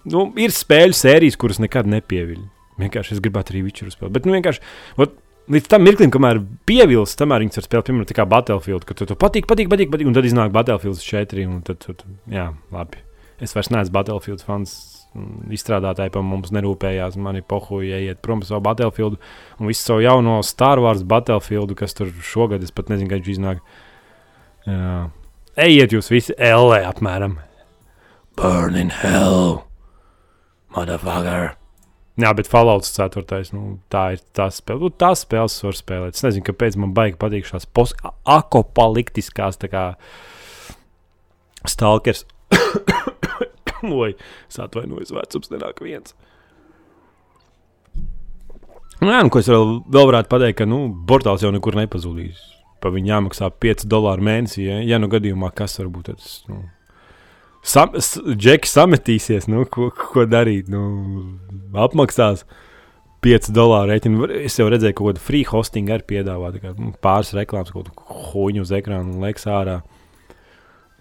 nu, 0.08 0.30
ir 0.40 0.54
spēļu 0.56 0.96
sērijas, 0.98 1.40
kuras 1.42 1.60
nekad 1.62 1.90
nepieviļ. 1.92 2.40
Vienkārši 2.82 3.18
es 3.18 3.24
gribētu 3.24 3.54
arī 3.54 3.66
Witcheru 3.68 3.94
spēlēt. 3.94 4.16
Bet 4.16 4.28
nu, 4.28 4.36
vienkārši. 4.38 4.64
Ot, 5.02 5.18
līdz 5.50 5.70
tam 5.72 5.86
mirklim, 5.86 6.12
kamēr 6.14 6.42
pievilcis, 6.70 7.18
tamēr 7.20 7.46
viņas 7.46 7.62
var 7.62 7.68
spēlēt, 7.68 7.88
piemēram, 7.90 8.10
tā 8.10 8.18
kā 8.18 8.26
Battlefield, 8.30 8.86
ka 8.88 8.98
tu 8.98 9.08
to 9.10 9.18
patīk, 9.20 9.48
patīk, 9.50 9.70
patīk, 9.72 9.92
patīk, 9.94 10.10
un 10.10 10.18
tad 10.18 10.28
iznāk 10.28 10.54
Battlefield 10.56 11.02
4. 11.02 11.48
Tad, 11.68 11.82
tad, 11.86 12.04
jā, 12.32 12.52
labi. 12.74 13.02
Es 13.42 13.56
vairs 13.58 13.72
neesmu 13.74 13.96
Battlefield 13.98 14.44
fans. 14.46 14.80
Izstrādātāji 15.52 16.14
par 16.14 16.24
mums 16.24 16.54
nerūpējās. 16.56 17.18
Man 17.20 17.36
ir 17.42 17.44
pohuļi, 17.50 17.98
iet 18.08 18.22
prom 18.24 18.40
no 18.40 18.48
savu 18.48 18.64
Battlefield 18.64 19.18
un 19.60 19.68
visu 19.68 19.84
savu 19.84 20.06
jauno 20.06 20.38
Star 20.48 20.80
Wars 20.80 21.04
Battlefield, 21.04 21.74
kas 21.80 21.98
tur 21.98 22.14
šogad, 22.24 22.64
es 22.64 22.72
pat 22.72 22.94
nezinu, 22.94 23.12
kad 23.12 23.26
viņš 23.26 23.34
iznāk. 23.36 23.64
Jā. 24.70 25.10
Ejiet 25.60 25.98
jūs 25.98 26.14
visi 26.14 26.38
LE 26.38 26.84
apmēram. 26.88 27.42
Burn 28.40 28.78
in 28.80 28.94
hell, 29.02 29.66
motherfucker! 30.72 31.58
Jā, 32.22 32.32
bet 32.38 32.50
Fallouts 32.50 32.92
4. 32.94 33.40
Nu, 33.56 33.80
tā 33.92 34.12
ir 34.16 34.22
tā 34.36 34.48
spēle. 34.54 34.84
Nu, 34.84 34.92
tās 34.94 35.24
spēles 35.26 35.56
var 35.66 35.78
spēlēt. 35.78 36.18
Es 36.18 36.26
nezinu, 36.26 36.46
kāpēc 36.52 36.78
man 36.82 36.94
baigi 36.98 37.18
patīk 37.22 37.48
šās 37.50 37.66
akopaliptiskās 38.30 39.58
stalkers. 41.70 42.26
Oi, 44.02 44.12
es 44.50 44.60
atvainojos, 44.62 45.14
vecums 45.16 45.50
nenāk 45.54 45.82
viens. 45.82 46.14
Nu, 49.02 49.10
jā, 49.10 49.22
nu, 49.26 49.32
ko 49.34 49.42
es 49.42 49.50
vēl, 49.50 49.80
vēl 49.90 50.10
varētu 50.12 50.30
pateikt, 50.30 50.60
ka 50.60 50.68
nu, 50.70 50.84
portāls 51.10 51.42
jau 51.42 51.50
nekur 51.54 51.74
nepazudīs. 51.80 52.38
Pa 52.82 52.92
viņu 52.94 53.16
jāmaksā 53.16 53.50
5 53.62 53.88
dolāru 53.90 54.26
mēnesī. 54.26 54.68
Ja, 54.68 54.78
ja 54.86 55.02
nu 55.02 55.10
gadījumā 55.10 55.50
kas 55.58 55.80
var 55.82 55.90
būt 55.94 56.12
tāds. 56.12 56.36
Nu, 56.50 56.62
sam, 57.62 57.96
Džeki 57.96 58.70
sametīsies, 58.70 59.48
nu, 59.52 59.66
ko, 59.70 59.92
ko 59.96 60.26
darīt. 60.30 60.70
Nu, 60.72 60.84
apmaksās 61.78 62.46
5 63.22 63.52
dolāru 63.54 63.94
rēķinu. 63.94 64.30
Es 64.42 64.58
jau 64.60 64.68
redzēju, 64.72 64.96
ka 64.96 65.02
kaut 65.02 65.14
kādu 65.14 65.26
free 65.26 65.48
hosting 65.48 65.92
arī 65.94 66.08
piedāvā. 66.16 66.54
Kā, 66.58 66.74
nu, 66.78 66.94
pāris 67.04 67.34
reklāmas, 67.38 67.74
kaut 67.74 67.92
kādu 67.92 68.22
hoņu 68.32 68.66
uz 68.66 68.74
ekrāna 68.76 69.06
un 69.06 69.22
liekas 69.26 69.46
ārā. 69.50 69.82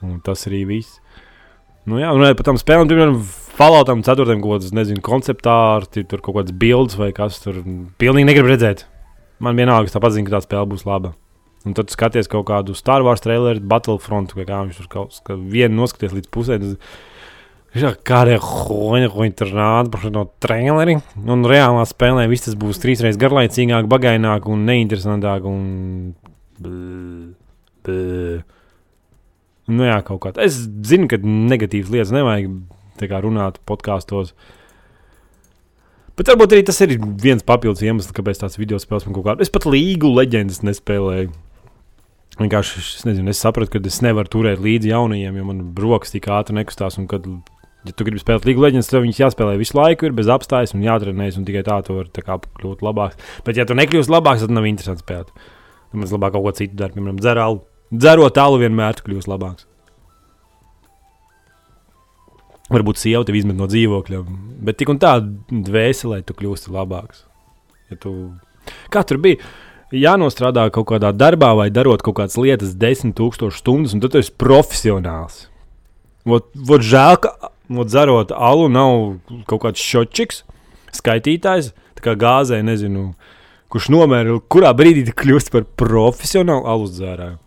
Un 0.05 0.21
tas 0.25 0.47
arī 0.49 0.64
viss. 0.69 1.00
Nu, 1.88 1.97
jā, 2.00 2.11
runājot 2.12 2.37
par 2.38 2.50
tām 2.50 2.61
spēlēm, 2.61 2.90
piemēram, 2.90 3.17
Falloutam 3.57 4.05
4. 4.05 4.37
kaut 4.40 4.55
kādas, 4.55 4.73
nezinu, 4.76 5.02
konceptārti, 5.05 6.05
tur 6.09 6.23
kaut 6.25 6.38
kādas 6.38 6.55
bildes 6.57 6.97
vai 7.00 7.11
kas 7.17 7.40
tur. 7.43 7.62
Pilnīgi 8.00 8.29
negribu 8.29 8.52
redzēt. 8.52 8.87
Man 9.40 9.57
vienalga, 9.57 9.93
tāpat 9.93 10.14
zinu, 10.14 10.29
ka 10.29 10.37
tā 10.37 10.45
spēle 10.45 10.69
būs 10.71 10.85
laba. 10.88 11.14
Un 11.69 11.76
tad 11.76 11.93
skaties 11.93 12.31
kaut 12.31 12.47
kādu 12.49 12.73
Star 12.76 13.05
Wars 13.05 13.21
traileru, 13.21 13.61
Battlefront, 13.69 14.33
kā, 14.33 14.61
viņš 14.64 14.79
tur 14.81 14.90
kaut 14.93 15.19
kā 15.26 15.37
vienu 15.37 15.83
noskaties 15.83 16.14
līdz 16.17 16.31
pusē. 16.33 16.57
Kāda 17.71 18.35
ir 18.35 18.40
hoņa, 18.43 19.11
ko 19.12 19.21
viņi 19.21 19.37
tur 19.38 19.52
rāda 19.52 19.93
par 19.93 20.02
šo 20.02 20.23
traileri. 20.43 20.97
Un 21.21 21.45
reālā 21.47 21.85
spēlē 21.87 22.25
viss 22.31 22.49
tas 22.49 22.57
būs 22.59 22.81
trīsreiz 22.83 23.21
garlaicīgāk, 23.21 23.90
bagaināk 23.93 24.49
un 24.50 24.64
neinteresantāk. 24.67 25.45
Un... 25.47 25.61
Bl, 26.61 27.35
bl. 27.85 28.40
Nu, 29.71 29.85
jā, 29.87 30.00
kaut 30.07 30.25
kā. 30.25 30.33
Es 30.43 30.57
zinu, 30.64 31.07
ka 31.12 31.21
negatīvas 31.23 31.93
lietas 31.93 32.14
nevajag 32.17 33.21
runāt 33.21 33.61
podkāstos. 33.69 34.33
Bet 36.19 36.29
varbūt 36.29 36.57
arī 36.57 36.64
tas 36.69 36.81
ir 36.85 36.99
viens 37.23 37.45
papildus 37.47 37.85
iemesls, 37.85 38.11
kāpēc 38.17 38.43
tāds 38.43 38.59
video 38.61 38.81
spēles 38.83 39.07
man 39.07 39.14
kaut 39.17 39.29
kādā. 39.29 39.47
Es 39.47 39.52
pat 39.52 39.69
līgu 39.69 40.11
leģendas 40.17 40.64
nespēlēju. 40.67 41.31
Vienkārši 42.39 42.81
es, 42.81 42.91
nezinu, 43.09 43.33
es 43.33 43.41
sapratu, 43.43 43.75
ka 43.75 43.83
es 43.91 43.99
nevaru 44.05 44.31
turēt 44.31 44.63
līdzi 44.63 44.93
jaunajiem, 44.93 45.41
jo 45.41 45.49
man 45.49 45.65
brokas 45.77 46.15
tik 46.15 46.29
ātri 46.31 46.57
nekustās. 46.57 46.97
Un, 47.01 47.09
kad, 47.11 47.27
ja 47.85 47.97
tu 47.97 48.07
gribi 48.07 48.23
spēlēt 48.23 48.47
līgu 48.49 48.63
leģendas, 48.65 48.93
tad 48.93 49.03
viņas 49.05 49.23
jāspēlē 49.25 49.57
visu 49.61 49.77
laiku, 49.77 50.09
ir 50.09 50.17
bez 50.17 50.31
apstājas 50.31 50.77
un 50.77 50.85
jātrenējas, 50.87 51.41
un 51.41 51.49
tikai 51.49 51.65
tā 51.67 51.81
tu 51.85 51.99
vari 51.99 52.13
tā 52.15 52.25
kļūt 52.25 52.87
labāks. 52.87 53.19
Bet, 53.45 53.59
ja 53.61 53.67
tu 53.69 53.77
nekļūsi 53.77 54.15
labāks, 54.15 54.47
tad 54.47 54.55
nav 54.55 54.69
interesanti 54.71 55.05
spēlēt. 55.05 55.35
Tad 55.35 55.99
man 55.99 56.15
labāk 56.15 56.37
kaut 56.37 56.47
ko 56.47 56.55
citu 56.63 56.79
darīt, 56.79 56.97
piemēram, 56.97 57.21
dzerālu 57.21 57.65
Dzerot 57.91 58.37
tālu 58.39 58.61
vienmēr 58.63 59.01
kļūst 59.03 59.27
labāks. 59.31 59.67
Varbūt 62.71 63.01
sieva 63.03 63.25
tev 63.27 63.35
izmet 63.35 63.59
no 63.59 63.67
dzīvokļa, 63.67 64.21
bet 64.63 64.79
tik 64.79 64.93
un 64.93 65.01
tā 65.03 65.17
dvēselē 65.51 66.21
tu 66.27 66.37
kļūsti 66.39 66.71
labāks. 66.71 67.25
Ja 67.91 67.99
tu... 67.99 68.13
Kā 68.95 69.03
tur 69.03 69.19
bija? 69.19 69.43
Jānostrādā 69.91 70.69
kaut 70.71 70.87
kādā 70.93 71.11
darbā 71.11 71.51
vai 71.59 71.67
darot 71.75 72.03
kaut 72.07 72.21
kādas 72.21 72.39
lietas, 72.39 72.77
desmit 72.79 73.17
tūkstošus 73.19 73.59
stundas, 73.59 73.95
un 73.97 74.03
tad 74.05 74.15
tu 74.15 74.21
esi 74.23 74.31
profesionāls. 74.39 75.49
Vot, 76.29 76.47
vot 76.55 76.85
žēl, 76.85 77.19
ka 77.25 77.51
vot 77.73 77.91
dzerot 77.91 78.31
alu 78.31 78.69
nav 78.71 79.43
kaut 79.51 79.65
kāds 79.65 79.83
šočiks, 79.83 80.45
skaitītājs, 80.95 81.73
tā 81.99 82.07
kā 82.07 82.15
gāzē, 82.19 82.61
nezinu, 82.67 83.11
kurš 83.71 83.91
nomēra, 83.95 84.39
kurā 84.53 84.71
brīdī 84.79 85.09
tu 85.09 85.15
kļūsi 85.25 85.55
par 85.55 85.67
profesionālu 85.83 86.67
alus 86.71 86.95
dzērāju. 86.99 87.39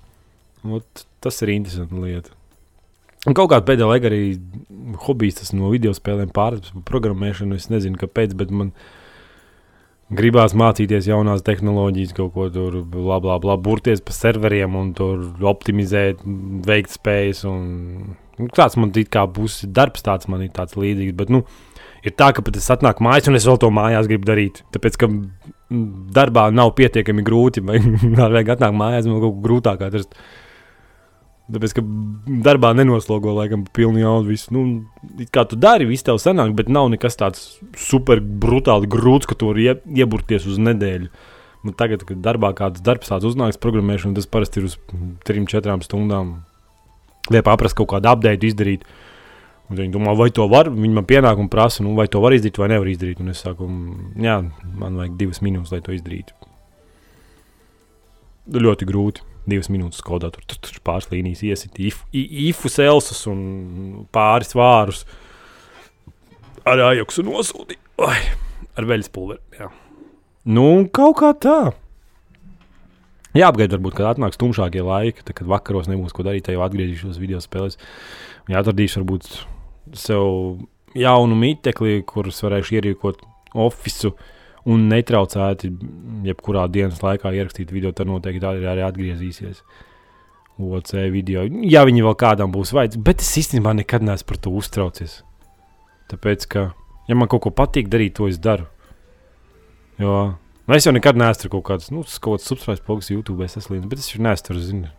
Ot, 0.79 1.05
tas 1.23 1.39
ir 1.43 1.51
interesanti 1.55 1.99
lieta. 1.99 2.35
Un 3.23 3.35
kaut 3.35 3.53
kādā 3.53 3.63
pēdējā 3.67 3.87
laikā 3.87 4.09
arī 4.09 4.23
hobijs 5.05 5.53
no 5.55 5.71
video 5.71 5.93
spēlēm 5.95 6.31
par 6.35 6.57
programmēšanu. 6.87 7.55
Es 7.55 7.69
nezinu, 7.71 7.95
kāpēc, 7.99 8.35
bet 8.39 8.51
man 8.51 8.73
gribās 10.11 10.55
mācīties 10.57 11.07
jaunās 11.07 11.43
tehnoloģijas, 11.47 12.13
kaut 12.17 12.33
ko 12.35 12.47
tur, 12.53 12.81
bla, 12.83 13.19
bla, 13.23 13.37
bla, 13.41 13.57
burties 13.57 14.03
pa 14.03 14.15
serveriem 14.15 14.75
un 14.79 14.91
tur 14.97 15.23
optimizēt, 15.53 16.23
veikt 16.67 16.95
spējas. 16.97 17.43
Un, 17.49 18.15
nu, 18.39 18.49
tāds 18.55 18.77
man 18.79 18.93
ir 18.99 19.09
kā 19.13 19.25
būs 19.29 19.63
darbs, 19.69 20.05
tāds 20.05 20.29
man 20.31 20.45
ir 20.45 20.53
tāds 20.55 20.77
līdzīgs. 20.79 21.15
Bet, 21.19 21.33
nu, 21.33 21.43
ir 22.03 22.15
tā, 22.19 22.31
ka 22.35 22.45
pat 22.45 22.59
es 22.59 22.69
atnāku 22.73 23.05
mājās, 23.05 23.31
un 23.31 23.39
es 23.39 23.47
vēl 23.49 23.59
to 23.63 23.71
mājās 23.73 24.09
gribu 24.11 24.29
darīt. 24.29 24.63
Tāpēc, 24.75 24.99
ka 25.01 25.11
darbā 26.13 26.47
nav 26.53 26.73
pietiekami 26.77 27.25
grūti, 27.25 27.63
vai 27.65 27.79
vajag 28.35 28.55
atnākt 28.57 28.79
mājās, 28.79 29.09
man 29.09 29.21
kaut 29.23 29.37
ko 29.37 29.45
grūtāk 29.47 29.85
atrast. 29.87 30.17
Tāpēc, 31.53 31.75
ka 31.77 31.83
darbā 32.45 32.71
nenoslogo 32.73 33.33
laikam 33.35 33.65
pilnu 33.75 34.01
jaudu. 34.01 34.31
Visu. 34.31 34.53
Nu, 34.55 34.63
kā 35.33 35.43
tu 35.49 35.57
dari, 35.59 35.85
viss 35.89 36.05
tev 36.05 36.17
sanāk, 36.21 36.55
bet 36.57 36.71
nav 36.71 36.89
nekas 36.93 37.19
tāds 37.19 37.43
super 37.77 38.21
brutāli 38.23 38.89
grūts, 38.89 39.29
ka 39.29 39.37
tu 39.37 39.51
vari 39.51 39.67
ie, 39.67 39.75
ieburties 40.01 40.47
uz 40.49 40.57
nedēļu. 40.61 41.11
Nu, 41.63 41.73
tagad, 41.79 42.03
kad 42.07 42.23
darbā 42.23 42.51
kāds 42.57 42.83
darbs 42.83 43.11
tāds 43.11 43.27
uznāks, 43.29 43.59
programmēšana, 43.61 44.17
tas 44.17 44.27
parasti 44.27 44.59
ir 44.59 44.67
uz 44.71 44.77
3-4 45.29 45.85
stundām. 45.85 46.39
Liek 47.31 47.45
paprast 47.47 47.77
kaut 47.77 47.91
kādu 47.93 48.09
update 48.11 48.49
izdarīt. 48.49 48.87
Un 49.69 49.79
viņi 49.79 49.93
domā, 49.93 50.15
vai 50.19 50.27
to 50.35 50.47
var. 50.51 50.67
Viņi 50.73 50.97
man 50.97 51.05
pienāk 51.07 51.39
un 51.39 51.51
prasa, 51.51 51.85
nu, 51.85 51.93
vai 51.95 52.09
to 52.11 52.19
var 52.23 52.35
izdarīt 52.35 52.59
vai 52.59 52.71
nevar 52.73 52.89
izdarīt. 52.91 53.21
Un 53.23 53.31
es 53.31 53.43
saku, 53.45 53.69
jā, 54.19 54.39
man 54.79 54.97
vajag 54.99 55.19
divas 55.21 55.39
minūtes, 55.45 55.71
lai 55.71 55.83
to 55.85 55.95
izdarītu. 55.95 56.35
Ļoti 58.59 58.89
grūti 58.89 59.23
divas 59.49 59.69
minūtes 59.71 60.03
kodā, 60.05 60.31
tur, 60.33 60.45
tur, 60.47 60.59
tur 60.63 60.81
pāris 60.85 61.09
līnijas 61.11 61.43
iesit, 61.47 61.77
if, 61.81 62.01
ifus, 62.13 62.79
elsus 62.83 63.25
un 63.31 63.43
pāris 64.13 64.55
vārus. 64.57 65.03
Ar 66.63 66.79
ajoksu 66.93 67.25
nosūtīju, 67.27 68.07
ar 68.07 68.87
veļas 68.87 69.11
pulveri. 69.11 69.41
Jā. 69.59 69.69
Nu, 70.47 70.67
kaut 70.95 71.17
kā 71.19 71.31
tā. 71.35 71.57
Jāapgaida, 73.33 73.79
varbūt, 73.79 73.97
kad 73.97 74.11
atnāks 74.11 74.37
tumšākie 74.39 74.83
laiki, 74.85 75.23
tad, 75.25 75.35
kad 75.39 75.49
vakaros 75.49 75.89
nebūs 75.89 76.13
ko 76.13 76.25
darīt, 76.25 76.51
jau 76.53 76.61
atgriezīšos 76.63 77.17
video 77.19 77.41
spēlēs. 77.41 77.79
Un 78.47 78.59
atradīšu, 78.59 79.01
varbūt, 79.01 79.29
sev 79.97 80.27
jaunu 80.95 81.37
mitekli, 81.39 82.03
kurus 82.07 82.43
varēšu 82.45 82.77
ierīkot 82.77 83.23
oficiālu 83.57 84.13
un 84.69 84.85
netraucēti 84.91 85.71
jebkurā 86.27 86.67
dienas 86.71 87.01
laikā 87.03 87.33
ierakstīt 87.35 87.73
video, 87.73 87.91
tad 87.95 88.07
noteikti 88.09 88.47
arī, 88.47 88.63
arī 88.69 88.85
atgriezīsies. 88.87 89.63
OC 90.53 90.91
video, 91.09 91.47
ja 91.65 91.81
viņi 91.87 92.03
vēl 92.05 92.15
kādam 92.19 92.51
būs 92.53 92.75
vajadzīgs, 92.77 93.01
bet 93.03 93.23
es 93.25 93.31
īstenībā 93.41 93.73
nekad 93.73 94.05
neesmu 94.05 94.27
par 94.29 94.37
to 94.37 94.51
uztraucies. 94.53 95.15
Tāpēc, 96.11 96.45
ka, 96.51 96.67
ja 97.09 97.17
man 97.17 97.31
kaut 97.31 97.47
ko 97.47 97.51
patīk 97.57 97.89
darīt, 97.89 98.13
to 98.19 98.29
es 98.29 98.37
daru. 98.37 98.67
Jo 99.97 100.35
nu, 100.67 100.75
es 100.77 100.85
jau 100.85 100.93
nekad 100.93 101.17
neesmu 101.19 101.49
kaut 101.55 101.65
kāds, 101.71 101.89
nu, 101.93 102.05
kaut 102.05 102.37
kāds 102.37 102.51
subscribe 102.51 102.85
pogas 102.85 103.09
YouTube, 103.09 103.41
es 103.43 103.57
esmu 103.57 103.79
līdzi, 103.79 103.89
bet 103.89 104.03
es 104.03 104.11
jau 104.13 104.21
neesmu 104.23 104.47
tur, 104.47 104.61
zinu. 104.61 104.91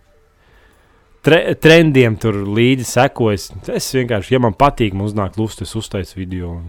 Tre, 1.25 1.39
trendiem 1.57 2.19
tur 2.21 2.43
līdzi 2.45 2.85
sekojis. 2.85 3.47
Es 3.73 3.87
vienkārši, 3.97 4.35
ja 4.35 4.43
man 4.45 4.59
patīk, 4.59 4.93
man 4.93 5.07
uznāk 5.09 5.39
lūst, 5.41 5.63
es 5.65 5.73
uztaisu 5.79 6.19
video. 6.19 6.51
Un, 6.59 6.67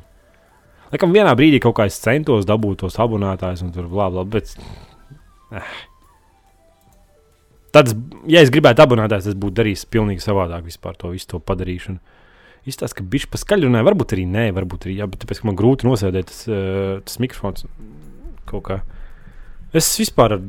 Laikam 0.94 1.14
vienā 1.16 1.34
brīdī 1.38 1.60
kaut 1.64 1.78
kā 1.80 1.88
es 1.90 1.98
centos 2.02 2.46
dabūt 2.48 2.84
tos 2.84 2.98
abonētājus 3.02 3.66
un 3.66 3.74
tur 3.76 3.90
blā, 3.92 4.10
blā, 4.14 4.26
bet. 4.36 4.54
Eh. 5.56 5.72
Tad, 7.76 7.92
ja 8.32 8.44
es 8.46 8.52
gribētu 8.54 8.86
abonētājs, 8.86 9.30
tas 9.30 9.40
būtu 9.40 9.60
darījis 9.60 9.88
pilnīgi 9.92 10.24
savādāk 10.24 10.68
vispār 10.68 10.96
to 11.00 11.12
visu 11.12 11.34
to 11.34 11.42
padarīšanu. 11.44 12.00
Izstāsta, 12.66 12.98
ka 12.98 13.10
viņš 13.14 13.28
paskaļ 13.34 13.68
runāja, 13.68 13.86
varbūt 13.86 14.16
arī 14.16 14.24
nē, 14.30 14.46
varbūt 14.56 14.88
arī 14.88 14.96
jā, 15.02 15.10
bet 15.12 15.22
tāpēc, 15.22 15.42
ka 15.42 15.50
man 15.50 15.58
grūti 15.60 15.86
nosēdēt 15.86 16.32
tas, 16.32 16.40
uh, 16.50 16.96
tas 17.06 17.20
mikrofons 17.22 17.68
kaut 18.50 18.64
kā. 18.66 18.80
Es 19.76 19.90
vispār 20.00 20.40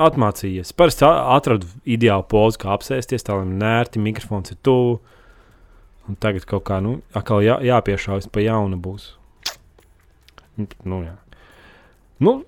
atmācījies. 0.00 0.74
Parasti 0.76 1.06
atradu 1.08 1.68
ideālu 1.88 2.26
pozu, 2.30 2.60
kā 2.62 2.74
apsēsties, 2.74 3.24
tā 3.26 3.38
lai 3.38 3.48
nērti 3.48 4.02
mikrofons 4.02 4.54
ir 4.54 4.60
tuvu 4.66 5.00
Un 6.08 6.16
tagad 6.20 6.46
kaut 6.48 6.64
kā, 6.68 6.80
nu, 6.82 6.98
atkal 7.16 7.42
jā, 7.44 7.58
jāpiešāvis 7.64 8.30
pa 8.32 8.42
jaunu 8.42 8.78
būs. 8.80 9.12
Nu, 10.84 11.02
jā. 11.04 11.16
Nu, 12.20 12.40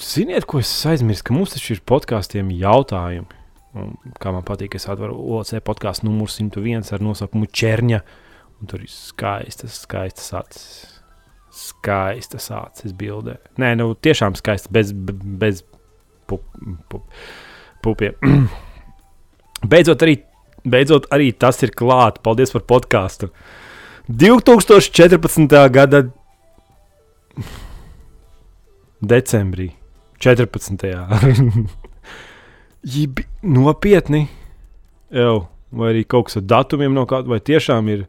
ziniet, 0.00 0.46
ko 0.48 0.60
es 0.62 0.70
aizmirsu, 0.88 1.24
ka 1.26 1.36
mums 1.36 1.54
taču 1.54 1.76
ir 1.76 1.82
podkāstiem 1.88 2.52
jautājumi. 2.54 3.40
Un, 3.72 3.94
kā 4.20 4.32
man 4.34 4.44
patīk, 4.44 4.76
es 4.76 4.88
atveru 4.92 5.16
OC 5.38 5.56
podkāstu 5.64 6.08
numuru 6.08 6.32
101 6.32 6.92
ar 6.92 7.04
nosaukumu 7.04 7.48
Čerņa. 7.48 8.02
Un 8.60 8.70
tur 8.70 8.84
ir 8.84 8.92
skaistas, 8.92 9.80
skaistas 9.86 10.28
acis. 10.36 10.66
Skaistas 11.52 12.50
acis 12.54 12.92
bildē. 12.96 13.38
Nē, 13.60 13.74
nu 13.80 13.92
tiešām 13.96 14.36
skaistas, 14.38 14.70
bez, 14.72 14.92
bez 14.92 15.64
pup, 16.28 16.44
pup, 16.92 17.08
pupiem. 17.84 18.16
Beidzot, 19.72 20.04
arī 20.04 20.18
beidzot 20.64 21.08
arī 21.14 21.32
tas 21.32 21.62
ir 21.62 21.72
klāts. 21.76 22.22
Paldies 22.22 22.52
par 22.54 22.64
podkāstu. 22.68 23.30
2014. 24.08 25.54
gada 25.72 26.04
decembrī, 29.02 29.72
14. 30.18 30.82
Jibi, 32.92 33.26
nopietni. 33.42 34.26
Jau, 35.12 35.46
vai 35.70 35.92
arī 35.92 36.02
kaut 36.08 36.28
kas 36.28 36.40
ar 36.40 36.46
datumiem 36.50 36.94
no 36.96 37.04
kāda, 37.06 37.30
vai 37.30 37.40
tiešām 37.42 37.90
ir 37.92 38.06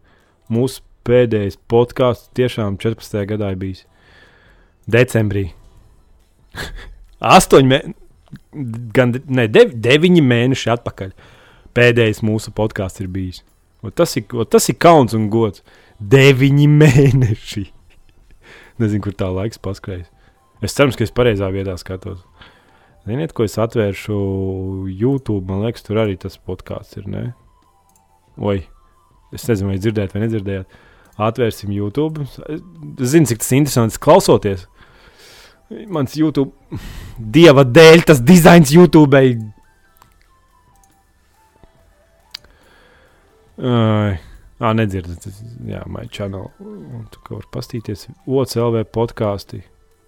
mūsu 0.53 0.81
pēdējais 1.07 1.59
podkāsts, 1.69 2.31
tiešām 2.37 2.79
14. 2.81 3.25
gadā 3.29 3.51
ir 3.53 3.59
bijis. 3.59 3.83
Decembrī. 4.89 5.51
Astoņi 7.37 7.69
mēneši, 7.69 7.99
gan 8.95 9.13
ne, 9.27 9.47
dev, 9.51 9.75
deviņi 9.83 10.23
mēneši 10.25 10.71
atpakaļ. 10.73 11.13
Pēdējais 11.73 12.21
mūsu 12.25 12.53
podkāsts 12.53 13.01
ir 13.01 13.09
bijis. 13.13 13.41
O 13.83 13.91
tas 13.91 14.15
ir, 14.19 14.27
o 14.37 14.45
tas 14.45 14.69
ir 14.69 14.77
kauns 14.79 15.15
un 15.17 15.27
gods. 15.33 15.63
Deviņi 15.99 16.67
mēneši. 16.69 17.65
Nezinu, 18.81 19.03
kur 19.05 19.15
tā 19.17 19.29
laiks 19.33 19.61
paskrējas. 19.61 20.09
Es 20.63 20.75
ceru, 20.77 20.93
ka 20.95 21.03
es 21.05 21.11
pareizā 21.15 21.49
vietā 21.51 21.75
skatos. 21.79 22.21
Ziniet, 23.03 23.33
ko 23.35 23.43
es 23.43 23.57
atvēršu 23.59 24.17
YouTube? 24.87 25.43
Man 25.49 25.65
liekas, 25.65 25.83
tur 25.83 25.99
arī 26.05 26.15
tas 26.19 26.37
podkāsts 26.39 27.01
ir. 27.01 27.09
Ne? 27.11 27.23
Oi, 28.39 28.61
es 29.35 29.43
nezinu, 29.49 29.73
vai 29.73 29.79
dzirdējāt 29.81 30.15
vai 30.15 30.21
nedzirdējāt. 30.23 30.77
Atvērsim 31.23 31.73
YouTube. 31.75 32.23
Es 32.47 33.11
zinu, 33.11 33.27
cik 33.29 33.43
tas 33.43 33.51
ir 33.51 33.59
interesants 33.59 33.99
klausoties. 34.01 34.63
Mans 35.91 36.15
YouTube, 36.15 36.53
dieva 37.17 37.65
dēļ, 37.67 38.05
tas 38.07 38.23
dizains 38.23 38.71
YouTube. 38.73 39.19
Ai, 43.59 44.17
ah, 44.59 44.73
nedzirdat. 44.73 45.27
Jā, 45.67 45.83
my 45.89 46.07
channel. 46.09 46.49
Un 46.63 47.05
tu 47.13 47.21
kā 47.25 47.37
var 47.37 47.45
pastīties. 47.53 48.07
OCLV 48.25 48.87
podkāsti. 48.95 49.61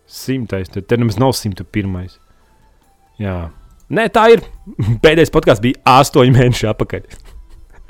Simtais, 0.10 0.70
tad 0.70 0.88
te 0.90 0.98
nemaz 0.98 1.20
nav 1.22 1.34
101. 1.38 2.18
Jā. 3.22 3.38
Nē, 3.94 4.08
tā 4.14 4.28
ir. 4.34 4.44
Pēdējais 5.04 5.34
podkāsts 5.34 5.64
bija 5.64 5.82
astoņi 6.00 6.34
mēneši 6.36 6.70
atpakaļ. 6.72 7.08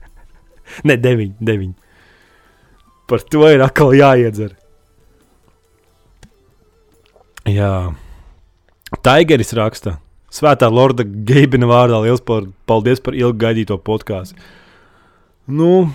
ne, 0.90 0.98
deviņi, 1.00 1.36
deviņi. 1.40 1.76
Par 3.06 3.22
to 3.30 3.48
ir 3.52 3.64
atkal 3.64 3.94
jāiedzer. 3.96 4.56
Jā. 7.46 7.94
Taigeris 9.06 9.54
raksta. 9.56 10.00
Svētā 10.34 10.68
Lorda 10.68 11.06
Geibina 11.06 11.68
vārdā 11.70 12.02
liels 12.04 12.24
paldies 12.26 13.00
par 13.04 13.16
ilgi 13.16 13.40
gaidīto 13.46 13.78
podkāstu. 13.80 14.36
Nu, 15.46 15.88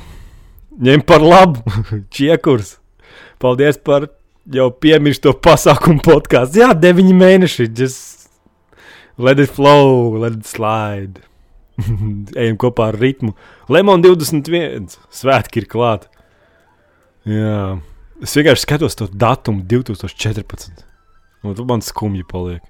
ņem 0.79 1.03
par 1.07 1.25
labu, 1.25 1.65
čiekurs. 2.15 2.79
Paldies 3.41 3.81
par 3.83 4.11
jau 4.51 4.71
piemirsto 4.71 5.33
pasākumu 5.35 6.03
podkāstu. 6.05 6.63
Jā, 6.63 6.73
deviņi 6.77 7.15
mēneši. 7.17 7.71
Just 7.75 8.21
Let 9.21 9.39
it 9.39 9.51
flow, 9.51 10.17
let 10.17 10.33
it 10.33 10.47
slide. 10.47 11.21
Ejam 12.41 12.57
kopā 12.61 12.87
ar 12.89 12.97
ritmu. 12.97 13.35
Lemon 13.69 14.01
21. 14.01 14.87
Svētki 15.13 15.61
ir 15.61 15.67
klāt. 15.69 16.07
Jā. 17.29 17.77
Es 18.25 18.33
vienkārši 18.37 18.65
skatos 18.65 18.97
to 18.97 19.11
datumu 19.13 19.61
2014. 19.69 20.87
Un 21.45 21.57
tu 21.57 21.67
man 21.69 21.85
skumji 21.85 22.25
paliek. 22.29 22.65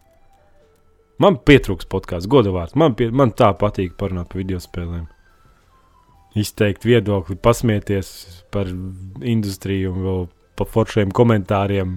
Man 1.22 1.38
pietrūks 1.46 1.86
podkāsts, 1.90 2.26
godavārds. 2.30 2.74
Man, 2.78 2.96
pie, 2.98 3.10
man 3.14 3.30
tā 3.36 3.52
patīk 3.58 3.94
parunāt 4.00 4.32
par 4.32 4.42
video 4.42 4.58
spēlēm. 4.62 5.06
Izteikt 6.38 6.84
viedokli, 6.86 7.34
pasmieties 7.34 8.10
par 8.54 8.68
industriju 9.26 9.90
un 9.90 10.04
vēl 10.04 10.20
par 10.58 10.68
foršiem 10.70 11.10
komentāriem. 11.16 11.96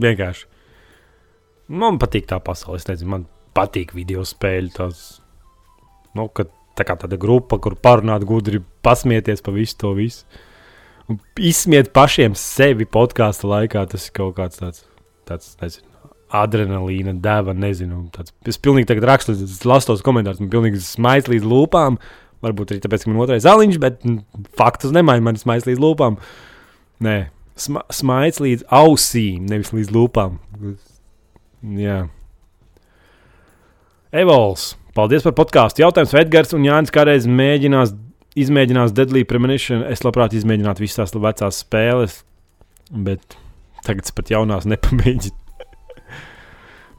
Vienkārši. 0.00 0.48
Man 1.72 1.98
patīk 2.00 2.30
tā 2.30 2.38
pasaule. 2.44 2.80
Es 2.80 2.88
nezinu, 2.88 3.10
man 3.12 3.26
patīk 3.56 3.92
video 3.96 4.24
spēļu. 4.24 4.72
Tās, 4.78 5.02
nu, 6.16 6.28
kad 6.32 6.50
tā 6.78 6.86
kā 6.88 6.96
tāda 7.00 7.18
grupa, 7.20 7.60
kur 7.60 7.76
parunāt 7.76 8.24
gudri, 8.28 8.62
pasmieties 8.84 9.44
par 9.44 9.56
visu 9.58 9.76
to 9.84 9.92
visu. 9.98 10.24
Un 11.10 11.20
izsmiet 11.36 11.92
pašiem 11.92 12.36
sevi 12.38 12.88
podkāstu 12.88 13.50
laikā. 13.52 13.84
Tas 13.92 14.08
ir 14.08 14.16
kaut 14.16 14.38
kāds 14.40 14.62
tāds, 14.62 14.86
tāds 15.28 15.52
nezinu, 15.60 15.91
adrenalīna 16.32 17.14
deva, 17.22 17.54
nezinu. 17.56 18.06
Tāds, 18.14 18.34
es 18.48 18.58
pilnīgi 18.62 18.88
tagad 18.90 19.08
rakstu, 19.10 19.36
lasu 19.68 19.90
tos 19.90 20.04
komentārus, 20.06 20.40
man 20.42 20.52
pilnīgi 20.52 20.80
smaids 20.84 21.30
līdz 21.32 21.48
lūpām. 21.48 21.98
Varbūt 22.42 22.72
arī 22.72 22.82
tāpēc, 22.82 23.04
ka 23.04 23.12
man 23.12 23.22
otrais 23.22 23.44
zāliņš, 23.44 23.78
bet 23.82 24.02
faktus 24.58 24.94
nemaina 24.94 25.22
man 25.28 25.38
smaids 25.38 25.68
līdz 25.68 25.82
lūpām. 25.82 26.18
Nē, 27.02 27.16
sma 27.58 27.84
smaids 27.94 28.42
līdz 28.42 28.66
ausīm, 28.72 29.44
nevis 29.50 29.70
līdz 29.74 29.92
lūpām. 29.94 30.40
Jā. 31.78 31.98
Evols. 34.12 34.72
Paldies 34.96 35.24
par 35.24 35.36
podkāstu. 35.38 35.84
Jautājums 35.84 36.12
Edgars 36.20 36.50
un 36.56 36.66
Jānis 36.66 36.92
kādreiz 36.92 37.24
mēģinās, 37.24 37.94
izmēģinās 38.42 38.92
Deadly 38.96 39.22
Premonition. 39.28 39.86
Es 39.88 40.04
labprāt 40.04 40.34
izmēģinātu 40.36 40.84
visas 40.84 41.00
tās 41.00 41.16
vecās 41.16 41.62
spēles, 41.64 42.18
bet 42.92 43.38
tagad 43.86 44.10
pat 44.18 44.34
jaunās 44.34 44.68
nepamēģinu. 44.68 45.41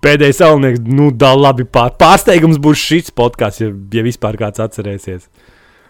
Pēdējais 0.03 0.41
salnieks, 0.41 0.81
nu, 0.83 1.11
da 1.15 1.31
labi 1.37 1.63
pār. 1.63 1.93
Pārsteigums 1.99 2.59
būs 2.59 2.81
šis 2.81 3.13
podkāsts, 3.15 3.61
ja, 3.63 3.69
ja 3.71 4.03
vispār 4.03 4.35
kāds 4.39 4.59
atcerēsies. 4.59 5.29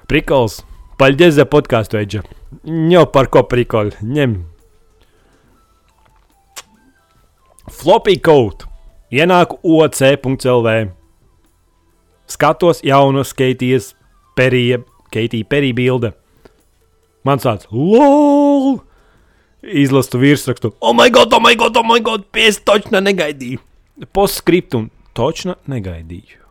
Prikols. 0.09 0.59
Paļģis 1.01 1.39
za 1.39 1.47
podkāstu, 1.49 1.97
Edža. 1.97 2.21
Ņem 2.69 3.07
par 3.09 3.31
ko 3.33 3.41
prikoli. 3.49 3.95
Ņem. 4.05 4.35
Floppy 7.73 8.19
code. 8.21 8.69
Ienāku 9.13 9.57
OC.CLV. 9.65 10.75
Skatos 12.29 12.83
jaunu 12.85 13.25
skaitīs 13.25 13.91
perija, 14.37 14.79
Keitija 15.13 15.49
perija 15.49 15.77
bilde. 15.77 16.13
Man 17.25 17.41
tāds- 17.41 17.67
LOL! 17.71 18.81
Izlastu 19.63 20.19
virsrakstu. 20.19 20.73
Oh, 20.81 20.93
my 20.93 21.09
God, 21.09 21.33
oh, 21.33 21.39
my 21.39 21.55
God, 21.55 21.77
oh, 21.77 21.85
my 21.87 21.99
God! 21.99 22.25
Pies 22.31 22.59
točna 22.59 23.01
negaidīju. 23.01 23.61
Postscriptum 24.11 24.89
točna 25.15 25.55
negaidīju. 25.69 26.41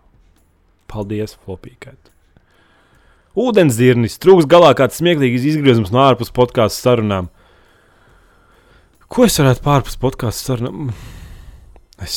Paldies, 0.93 1.37
Flopīkat. 1.45 2.13
Ūdenzirnis 3.39 4.19
trūks 4.21 4.47
galā 4.49 4.75
kāds 4.77 4.99
smieklīgs 5.01 5.47
izgriezums 5.49 5.93
no 5.93 6.03
ārpus 6.05 6.33
podkāstu 6.37 6.85
sarunām. 6.85 7.31
Ko 9.13 9.25
es 9.25 9.39
varētu 9.41 9.65
pārpus 9.65 9.97
podkāstu 10.01 10.53
sarunām? 10.53 10.93
Es 12.03 12.17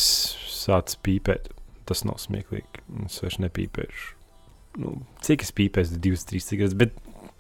sācu 0.52 1.00
pīpēt. 1.08 1.52
Tas 1.86 2.04
nav 2.08 2.18
smieklīgi. 2.20 2.84
Es 3.06 3.22
vairs 3.22 3.38
nepīpēšu. 3.44 4.14
Nu, 4.82 4.98
cik 5.24 5.46
es 5.46 5.54
pīpēju, 5.56 6.00
divas, 6.04 6.26
trīs 6.28 6.50
cigaretes. 6.50 6.76
Bet 6.80 6.96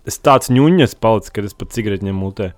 es 0.07 0.21
tāds 0.23 0.51
ņūņas 0.53 0.95
palicis, 1.01 1.33
kad 1.35 1.47
es 1.47 1.57
pat 1.57 1.73
cigareti 1.75 2.07
ņemu 2.07 2.21
mutē. 2.21 2.51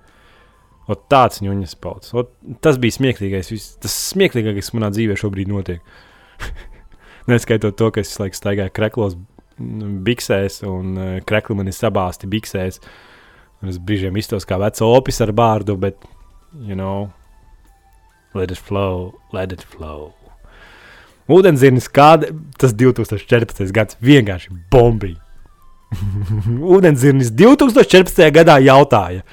Ot 0.88 1.02
tāds 1.12 1.42
ņūņas. 1.44 1.74
Ot, 2.16 2.30
tas 2.64 2.78
bija 2.80 2.96
smieklīgais. 2.96 3.52
Vis, 3.52 3.70
tas 3.82 3.94
smieklīgākais 4.14 4.72
manā 4.76 4.88
dzīvē 4.94 5.18
šobrīd 5.20 5.50
notiek. 5.52 5.82
Neskaitot 7.28 7.76
to, 7.76 7.90
ka 7.92 8.00
es 8.00 8.14
laikam 8.20 8.38
staigāju 8.38 8.72
kreklos, 8.72 9.18
biksēs, 9.58 10.62
un 10.68 10.96
uh, 10.96 11.14
krekli 11.26 11.56
man 11.58 11.68
ir 11.68 11.76
sabāzti 11.76 12.30
biksēs. 12.30 12.80
Un 13.62 13.72
es 13.72 13.80
brīžiem 13.82 14.16
iztos 14.20 14.46
kā 14.48 14.58
vecs 14.62 14.84
opis 14.86 15.18
ar 15.24 15.34
bārdu, 15.36 15.74
bet 15.80 15.98
you 16.62 16.78
know, 16.78 17.10
let 18.34 18.52
it 18.54 18.58
flow, 18.58 19.18
let 19.34 19.52
it 19.52 19.64
flow. 19.66 20.12
Ūdenzirnis, 21.28 21.90
kāda 21.92 22.30
tas 22.56 22.72
2014. 22.72 23.66
gads 23.74 23.98
vienkārši 24.00 24.54
bombija. 24.72 25.18
Ūdenzirnis 26.76 27.32
2014. 27.36 28.22
gadā 28.32 28.56
jautāja, 28.64 29.24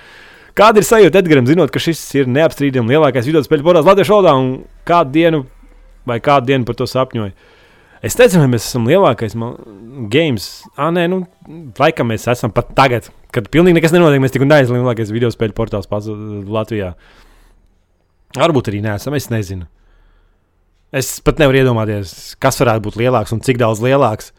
kāda 0.58 0.82
ir 0.82 0.88
sajūta 0.88 1.22
Edgars, 1.22 1.50
zinot, 1.50 1.74
ka 1.74 1.82
šis 1.82 2.02
ir 2.20 2.32
neapstrīdami 2.32 2.96
lielākais 2.96 3.28
video 3.28 3.44
spēļu 3.46 3.66
portāls 3.66 3.88
Latvijas 3.88 4.12
valodā 4.14 4.34
un 4.40 4.50
kādu 4.88 5.14
dienu 5.16 5.44
vai 6.08 6.22
kādu 6.24 6.52
dienu 6.52 6.68
par 6.68 6.78
to 6.80 6.88
sapņoju. 6.90 7.34
Es 8.06 8.14
teicu, 8.18 8.38
vai 8.38 8.50
mēs 8.52 8.68
esam 8.68 8.86
lielākais 8.86 9.34
games. 10.14 10.48
Ah, 10.78 10.92
nē, 10.94 11.08
nu, 11.10 11.24
laikam 11.80 12.12
mēs 12.12 12.28
esam 12.30 12.52
pat 12.54 12.70
tagad, 12.78 13.08
kad 13.34 13.48
pilnīgi 13.50 13.80
nekas 13.80 13.96
nenotiek. 13.96 14.22
Mēs 14.22 14.36
tik 14.36 14.46
un 14.46 14.52
tā 14.52 14.60
esam 14.62 14.78
lielākais 14.78 15.14
video 15.16 15.32
spēļu 15.34 15.56
portāls 15.58 15.90
Latvijā. 15.90 16.92
Varbūt 18.36 18.70
arī 18.70 18.84
neesam, 18.86 19.16
es 19.18 19.32
nezinu. 19.32 19.66
Es 20.96 21.16
pat 21.26 21.42
nevaru 21.42 21.64
iedomāties, 21.64 22.36
kas 22.40 22.60
varētu 22.62 22.86
būt 22.86 23.00
lielāks 23.02 23.34
un 23.34 23.42
cik 23.44 23.58
daudz 23.60 23.82
lielāks. 23.84 24.30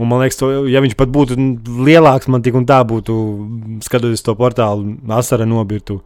Un 0.00 0.08
man 0.08 0.22
liekas, 0.22 0.38
to, 0.40 0.48
ja 0.72 0.80
viņš 0.80 0.96
pat 0.96 1.10
būtu 1.12 1.36
lielāks, 1.84 2.30
man 2.32 2.40
tik 2.44 2.56
un 2.56 2.64
tā 2.68 2.78
būtu, 2.88 3.14
skatoties 3.84 4.24
to 4.24 4.32
portālu, 4.38 4.96
asara 5.12 5.44
nobirtu. 5.48 5.98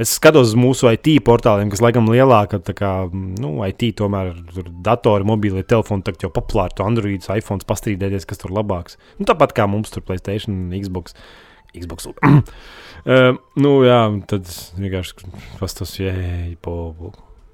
Es 0.00 0.14
skatos 0.16 0.48
uz 0.48 0.56
mūsu 0.56 0.88
IT 0.88 1.18
portāliem, 1.26 1.68
kas 1.70 1.82
laikam 1.84 2.08
lielāka, 2.08 2.62
tā 2.64 2.72
kā 2.74 2.90
nu, 3.12 3.50
IT 3.68 3.90
tomēr 4.00 4.30
ir 4.32 4.70
datori, 4.84 5.26
mobīlie 5.28 5.66
telefoni, 5.68 6.04
tagad 6.06 6.24
jau 6.24 6.30
populāri, 6.32 6.72
to 6.78 6.86
Android, 6.86 7.28
iPhone 7.28 7.60
pastrīdēties, 7.68 8.24
kas 8.28 8.40
tur 8.40 8.54
labāks. 8.56 8.96
Nu, 9.18 9.28
tāpat 9.28 9.52
kā 9.58 9.68
mums 9.68 9.92
tur 9.92 10.04
Playstation, 10.06 10.64
Xbox. 10.72 11.12
Xbox. 11.76 12.08
uh, 12.08 12.40
nu, 13.62 13.74
jā, 13.84 14.00
tad 14.32 14.48
vienkārši 14.80 15.28
jēj, 16.08 16.56
po, 16.64 16.78
po. 16.96 17.12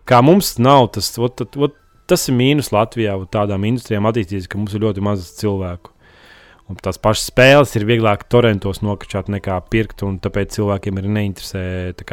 Kā 0.08 0.22
mums 0.24 0.54
nav 0.62 0.92
tas, 0.94 1.10
ot, 1.18 1.42
ot, 1.42 1.58
ot, 1.58 1.76
tas 2.08 2.26
ir 2.28 2.36
mīnus 2.38 2.72
Latvijā, 2.74 3.14
tādām 3.32 3.66
industrijām 3.68 4.08
attīstīties, 4.08 4.48
ka 4.50 4.60
mums 4.60 4.74
ir 4.74 4.84
ļoti 4.86 5.04
maz 5.04 5.30
cilvēku. 5.38 5.94
Un 6.68 6.76
tās 6.84 6.98
pašas 7.00 7.30
spēles 7.30 7.70
ir 7.78 7.86
vieglāk 7.88 8.26
torrentos 8.28 8.82
nokačāt 8.84 9.30
nekā 9.32 9.54
pirkt, 9.72 10.02
un 10.04 10.18
tāpēc 10.20 10.52
cilvēkiem 10.58 11.00
ir 11.00 11.06
neinteresē 11.16 11.62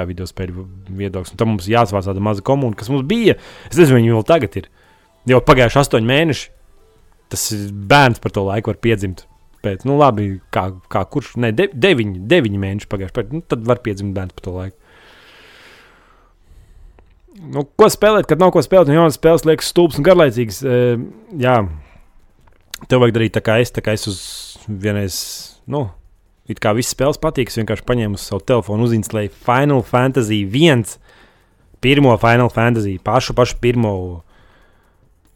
video 0.08 0.28
spēļu 0.30 0.64
viedoklis. 0.96 1.34
Un 1.34 1.42
tam 1.42 1.52
mums 1.52 1.68
jāsvāc 1.68 2.08
tāda 2.08 2.24
maza 2.24 2.46
komūna, 2.46 2.78
kas 2.80 2.92
mums 2.92 3.04
bija. 3.10 3.36
Es 3.68 3.76
nezinu, 3.76 4.00
viņi 4.00 4.14
vēl 4.16 4.28
tagad 4.30 4.56
ir. 4.62 4.70
Jau 5.28 5.42
pagājuši 5.44 5.82
astoņi 5.82 6.08
mēneši. 6.08 6.48
Tas 7.34 7.44
bērns 7.92 8.24
par 8.24 8.32
to 8.32 8.46
laiku 8.48 8.72
var 8.72 8.80
piedzimt. 8.80 9.26
Pēc, 9.66 9.84
nu, 9.90 9.98
labi, 10.00 10.38
kā, 10.54 10.70
kā 10.94 11.02
kurš, 11.10 11.34
ne, 11.42 11.50
de, 11.52 11.68
deviņi, 11.74 12.22
deviņi 12.30 12.62
mēneši 12.62 12.90
pagājuši. 12.92 13.16
Pēc, 13.18 13.36
nu, 13.36 13.44
tad 13.44 13.66
var 13.68 13.84
piedzimt 13.84 14.16
bērns 14.16 14.38
par 14.38 14.46
to 14.46 14.56
laiku. 14.56 14.85
Nu, 17.36 17.66
ko 17.76 17.90
spēlēt, 17.92 18.30
kad 18.30 18.40
nav 18.40 18.54
ko 18.56 18.64
spēlēt? 18.64 18.88
Nu, 18.88 18.96
Jaunas 18.96 19.18
spēles 19.20 19.44
liekas 19.48 19.68
stulbas 19.74 20.00
un 20.00 20.06
garlaicīgas. 20.08 20.62
E, 20.64 20.80
jā, 21.42 21.58
tev 22.88 23.04
vajag 23.04 23.16
darīt 23.18 23.36
tā 23.36 23.44
kā 23.44 23.58
es, 23.64 23.74
tā 23.76 23.84
kā 23.84 23.96
es 23.98 24.08
uz 24.08 24.20
vienreiz, 24.70 25.18
nu, 25.72 25.86
it 26.48 26.62
kā 26.64 26.72
visas 26.78 26.96
spēles 26.96 27.20
patīk. 27.22 27.52
Es 27.52 27.60
vienkārši 27.60 27.86
paņēmu 27.90 28.20
uz 28.20 28.28
savu 28.30 28.46
telefonu, 28.48 28.88
uzinstalēju 28.88 29.34
Final 29.36 29.84
Fantasy 29.88 30.46
1, 30.48 30.86
pirmo 31.84 32.16
Final 32.22 32.52
Fantasy, 32.54 32.96
pašu, 33.04 33.36
pašu 33.36 33.60
pirmo, 33.64 33.96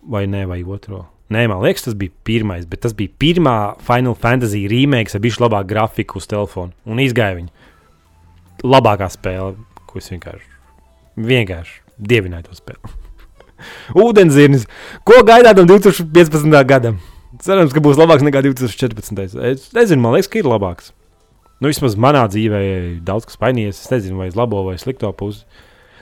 vai 0.08 0.24
ne, 0.32 0.46
vai 0.48 0.62
otro. 0.64 1.04
Nē, 1.30 1.44
man 1.52 1.60
liekas, 1.62 1.84
tas 1.86 1.98
bija 2.00 2.16
pirmais, 2.26 2.64
bet 2.66 2.82
tas 2.88 2.96
bija 2.98 3.12
pirmā 3.22 3.58
Final 3.86 4.16
Fantasy 4.18 4.64
remake 4.72 5.14
ar 5.14 5.22
bišķi 5.22 5.44
labāku 5.44 5.70
grafiku 5.76 6.18
uz 6.18 6.30
telefona 6.32 6.74
un 6.90 7.04
izgāja 7.04 7.38
viņu. 7.42 7.52
Labākā 8.66 9.12
spēle, 9.14 9.60
ko 9.86 10.02
es 10.02 10.10
vienkārši, 10.16 10.50
vienkārši 11.30 11.89
dievināju 12.00 12.50
to 12.50 12.58
spēli. 12.58 12.94
Ūdenzirnis. 14.06 14.68
Ko 15.08 15.22
gaidāt 15.28 15.60
no 15.60 15.68
2015. 15.70 16.60
gadam? 16.70 17.00
Cerams, 17.44 17.74
ka 17.76 17.84
būs 17.84 18.00
labāks 18.00 18.26
nekā 18.26 18.42
2014. 18.48 19.38
Es 19.52 19.70
nezinu, 19.76 20.02
man 20.04 20.16
liekas, 20.16 20.32
ka 20.32 20.42
ir 20.42 20.50
labāks. 20.50 20.94
Nu, 21.60 21.68
vismaz 21.68 21.98
manā 22.00 22.24
dzīvē 22.32 22.62
daudz 23.06 23.28
kas 23.28 23.40
painījies. 23.40 23.84
Es 23.84 23.92
nezinu, 23.92 24.22
vai 24.22 24.30
uz 24.32 24.38
labo 24.40 24.64
vai 24.68 24.78
slikto 24.80 25.12
pusi. 25.16 25.44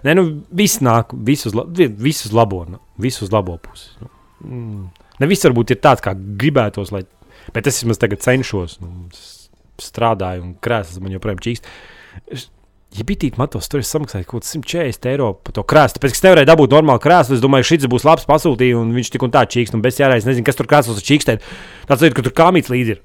Nē, 0.05 0.13
nu, 0.13 0.27
viss 0.53 0.79
nāk, 0.85 1.15
visus, 1.27 1.55
visus 1.97 2.33
labo, 2.35 2.61
nu, 2.69 2.79
visus 3.01 3.33
labo 3.33 3.57
pusi. 3.61 3.89
Nu, 4.03 4.11
mm. 4.45 4.83
Ne 5.17 5.29
viss 5.29 5.47
varbūt 5.47 5.73
ir 5.73 5.79
tāds, 5.81 6.03
kā 6.05 6.13
gribētos, 6.13 6.91
lai, 6.93 7.01
bet 7.55 7.69
es 7.69 7.81
vismaz 7.81 7.97
tagad 8.01 8.21
cenšos. 8.21 8.77
Nu, 8.83 9.09
strādāju 9.81 10.45
un 10.45 10.53
krēsls 10.61 11.01
man 11.01 11.15
joprojām 11.15 11.41
čīkst. 11.41 11.67
Ja 12.95 13.03
bitīt 13.03 13.35
matos, 13.37 13.67
tur 13.67 13.81
es 13.83 13.89
samaksāju 13.91 14.25
kaut 14.29 14.45
kāds 14.45 14.53
140 14.55 15.09
eiro 15.11 15.33
par 15.43 15.53
to 15.57 15.63
krēslu. 15.67 15.99
Tāpēc, 15.99 16.13
ka 16.13 16.17
es 16.17 16.23
nevarēju 16.23 16.47
dabūt 16.47 16.73
normālu 16.73 17.01
krēslu, 17.03 17.35
es 17.35 17.43
domāju, 17.43 17.67
šis 17.67 17.89
būs 17.91 18.07
labs 18.07 18.23
pasūtījums, 18.29 18.79
un 18.85 18.95
viņš 18.95 19.11
tik 19.13 19.25
un 19.27 19.33
tā 19.33 19.43
čīkst, 19.43 19.75
un 19.75 19.83
bez 19.83 19.99
jārēs 19.99 20.25
nezinu, 20.27 20.45
kas 20.47 20.57
tur 20.57 20.69
krēslos 20.71 21.01
ar 21.01 21.05
čīkstēm. 21.09 21.43
Tāds 21.89 22.07
ir, 22.07 22.15
ka 22.15 22.23
tur 22.23 22.35
kāmīts 22.37 22.71
līdzi 22.71 22.95
ir. 22.95 23.03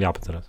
Jāpacerās. 0.00 0.48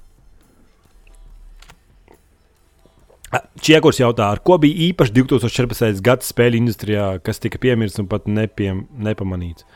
Čiekurs 3.60 4.00
jautā, 4.00 4.30
ar 4.32 4.40
ko 4.46 4.56
bija 4.64 4.88
īpaši 4.88 5.12
2014. 5.18 6.00
gada 6.06 6.24
spēļu 6.24 6.62
industrijā, 6.62 7.10
kas 7.26 7.44
tika 7.44 7.60
piemirsts 7.60 8.00
un 8.00 8.08
pat 8.08 8.30
nepiem, 8.32 8.86
nepamanīts? 8.96 9.68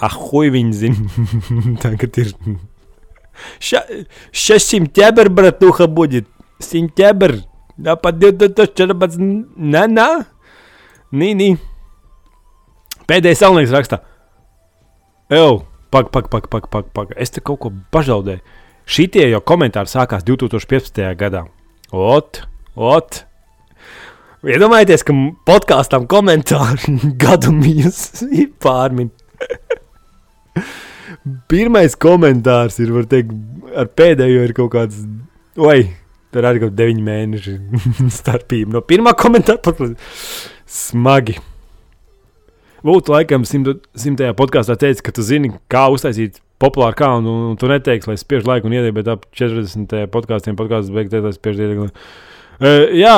Ah, 0.00 0.14
huij, 0.14 0.54
viņi 0.54 0.74
zina. 0.78 1.28
Tagad 1.84 2.16
ir 2.22 2.32
Сейчас 3.59 4.63
сентябрь, 4.63 5.29
братуха, 5.29 5.87
будет. 5.87 6.27
Сентябрь. 6.59 7.39
Да, 7.77 7.95
под 7.95 8.19
2014. 8.19 9.17
Nē, 9.19 9.87
nē. 9.89 10.09
Nī, 11.13 11.33
nī. 11.37 11.49
Pēdējais 13.09 13.41
salnieks 13.41 13.73
rakstā. 13.73 13.99
Eju, 15.33 15.63
pak, 15.91 16.11
pak, 16.13 16.29
pak, 16.29 16.47
pak, 16.49 16.69
pak, 16.69 16.91
pak. 16.93 17.13
Es 17.17 17.33
te 17.33 17.41
kaut 17.41 17.59
ko 17.63 17.73
pazaudēju. 17.93 18.43
Šitie 18.85 19.27
jau 19.31 19.41
komentāri 19.41 19.89
sākās 19.89 20.25
2015. 20.27 21.03
gadā. 21.19 21.45
Ot, 21.93 22.43
ot. 22.75 23.23
Iedomājieties, 24.43 25.05
ka 25.07 25.15
podkāstam 25.47 26.07
komentāri 26.11 26.97
gadu 27.21 27.53
mīnus 27.55 28.25
pārmin. 28.63 29.11
Pirmais 31.50 31.94
komentārs 32.00 32.78
ir, 32.82 32.92
var 32.94 33.06
teikt, 33.10 33.34
ar 33.76 33.90
pēdējo 33.98 34.46
ir 34.46 34.54
kaut 34.56 34.72
kāds, 34.74 35.04
oi, 35.58 35.90
tur 36.34 36.48
arī 36.48 36.62
kaut 36.62 36.72
kādi 36.72 36.82
deviņi 36.82 37.06
mēneši 37.06 37.54
starpība. 38.20 38.78
No 38.78 38.82
pirmā 38.84 39.14
komentāra 39.18 39.60
pat 39.64 39.80
smagi. 40.68 41.38
Būtu 42.86 43.10
laikam 43.10 43.46
simt, 43.48 43.88
simtajā 43.98 44.36
podkāstā 44.38 44.76
teicis, 44.78 45.02
ka 45.02 45.12
tu 45.14 45.24
zini, 45.26 45.50
kā 45.72 45.88
uztaisīt 45.90 46.38
populāru 46.62 46.98
kānu, 46.98 47.32
un, 47.32 47.48
un 47.52 47.58
tu 47.58 47.70
neteiksi, 47.70 48.10
lai 48.10 48.18
spiež 48.20 48.46
laiku 48.46 48.68
un 48.68 48.76
iedēļ, 48.76 48.94
bet 48.94 49.10
ap 49.10 49.26
40. 49.38 50.06
podkāstiem 50.14 50.58
podkāstus 50.58 50.94
beigties, 50.94 51.24
lai 51.24 51.34
spiež 51.34 51.58
iedēļ. 51.64 51.82
Uh, 52.58 52.84
jā, 52.98 53.16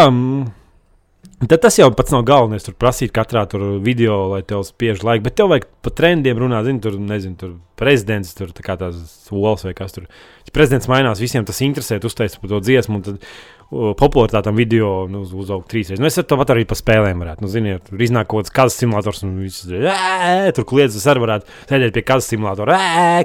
Tad 1.41 1.63
tas 1.65 1.79
jau 1.79 1.87
pats 1.97 2.13
nav 2.13 2.27
galvenais. 2.29 2.65
Tur 2.67 2.75
prasīt 2.77 3.15
katrā 3.17 3.47
tur 3.49 3.63
video, 3.81 4.27
lai 4.35 4.43
tev 4.45 4.61
spiež 4.69 5.01
laiku. 5.07 5.25
Bet 5.25 5.39
tev 5.41 5.49
vajag 5.49 5.65
pa 5.81 5.93
trendiem 5.97 6.37
runāt. 6.37 6.67
Zini, 6.67 6.83
tur, 6.85 6.99
nezinu, 7.01 7.37
tur 7.41 7.55
prezidents, 7.81 8.35
tur 8.37 8.51
tā 8.53 8.65
kā 8.65 8.77
tās 8.81 9.31
olas 9.33 9.65
vai 9.65 9.73
kas 9.77 9.97
tur. 9.97 10.05
Prezidents 10.53 10.89
mainās, 10.91 11.23
visiem 11.23 11.47
tas 11.49 11.63
interesē, 11.65 11.97
uztaisīt 12.05 12.43
par 12.43 12.53
to 12.53 12.61
dziesmu. 12.67 13.01
Tad 13.07 13.23
uh, 13.25 13.95
popularitātam 13.97 14.59
video 14.59 15.07
nu, 15.09 15.23
uz, 15.25 15.33
uzaug 15.33 15.65
trīsreiz. 15.71 16.03
Nu, 16.03 16.11
es 16.11 16.21
ar 16.21 16.27
to 16.29 16.37
pat 16.43 16.53
arī 16.53 16.67
pa 16.69 16.77
spēlēm 16.77 17.25
varētu. 17.25 17.47
Nu, 17.47 17.53
zini, 17.53 17.79
tur 17.89 18.05
iznāk 18.05 18.29
kaut 18.29 18.45
kāds 18.45 18.57
kazas 18.59 18.77
simulators 18.83 19.25
un 19.25 19.39
viss 19.41 19.65
tur 19.65 20.69
kliedz. 20.69 20.99
Es 21.01 21.09
arī 21.09 21.25
varētu 21.25 21.49
sēdēt 21.71 21.97
pie 21.97 22.05
kazas 22.13 22.29
simulatora, 22.35 22.77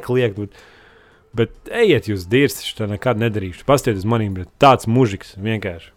kliegt. 0.08 0.56
Bet 1.36 1.52
ejiet 1.68 2.08
jūs 2.08 2.30
dirzi, 2.32 2.72
tā 2.78 2.88
nekad 2.88 3.20
nedarīšu. 3.20 3.68
Pastieties 3.68 4.06
uz 4.06 4.08
maniem, 4.08 4.38
bet 4.40 4.56
tāds 4.62 4.88
mužiks 4.88 5.36
vienkārši. 5.36 5.92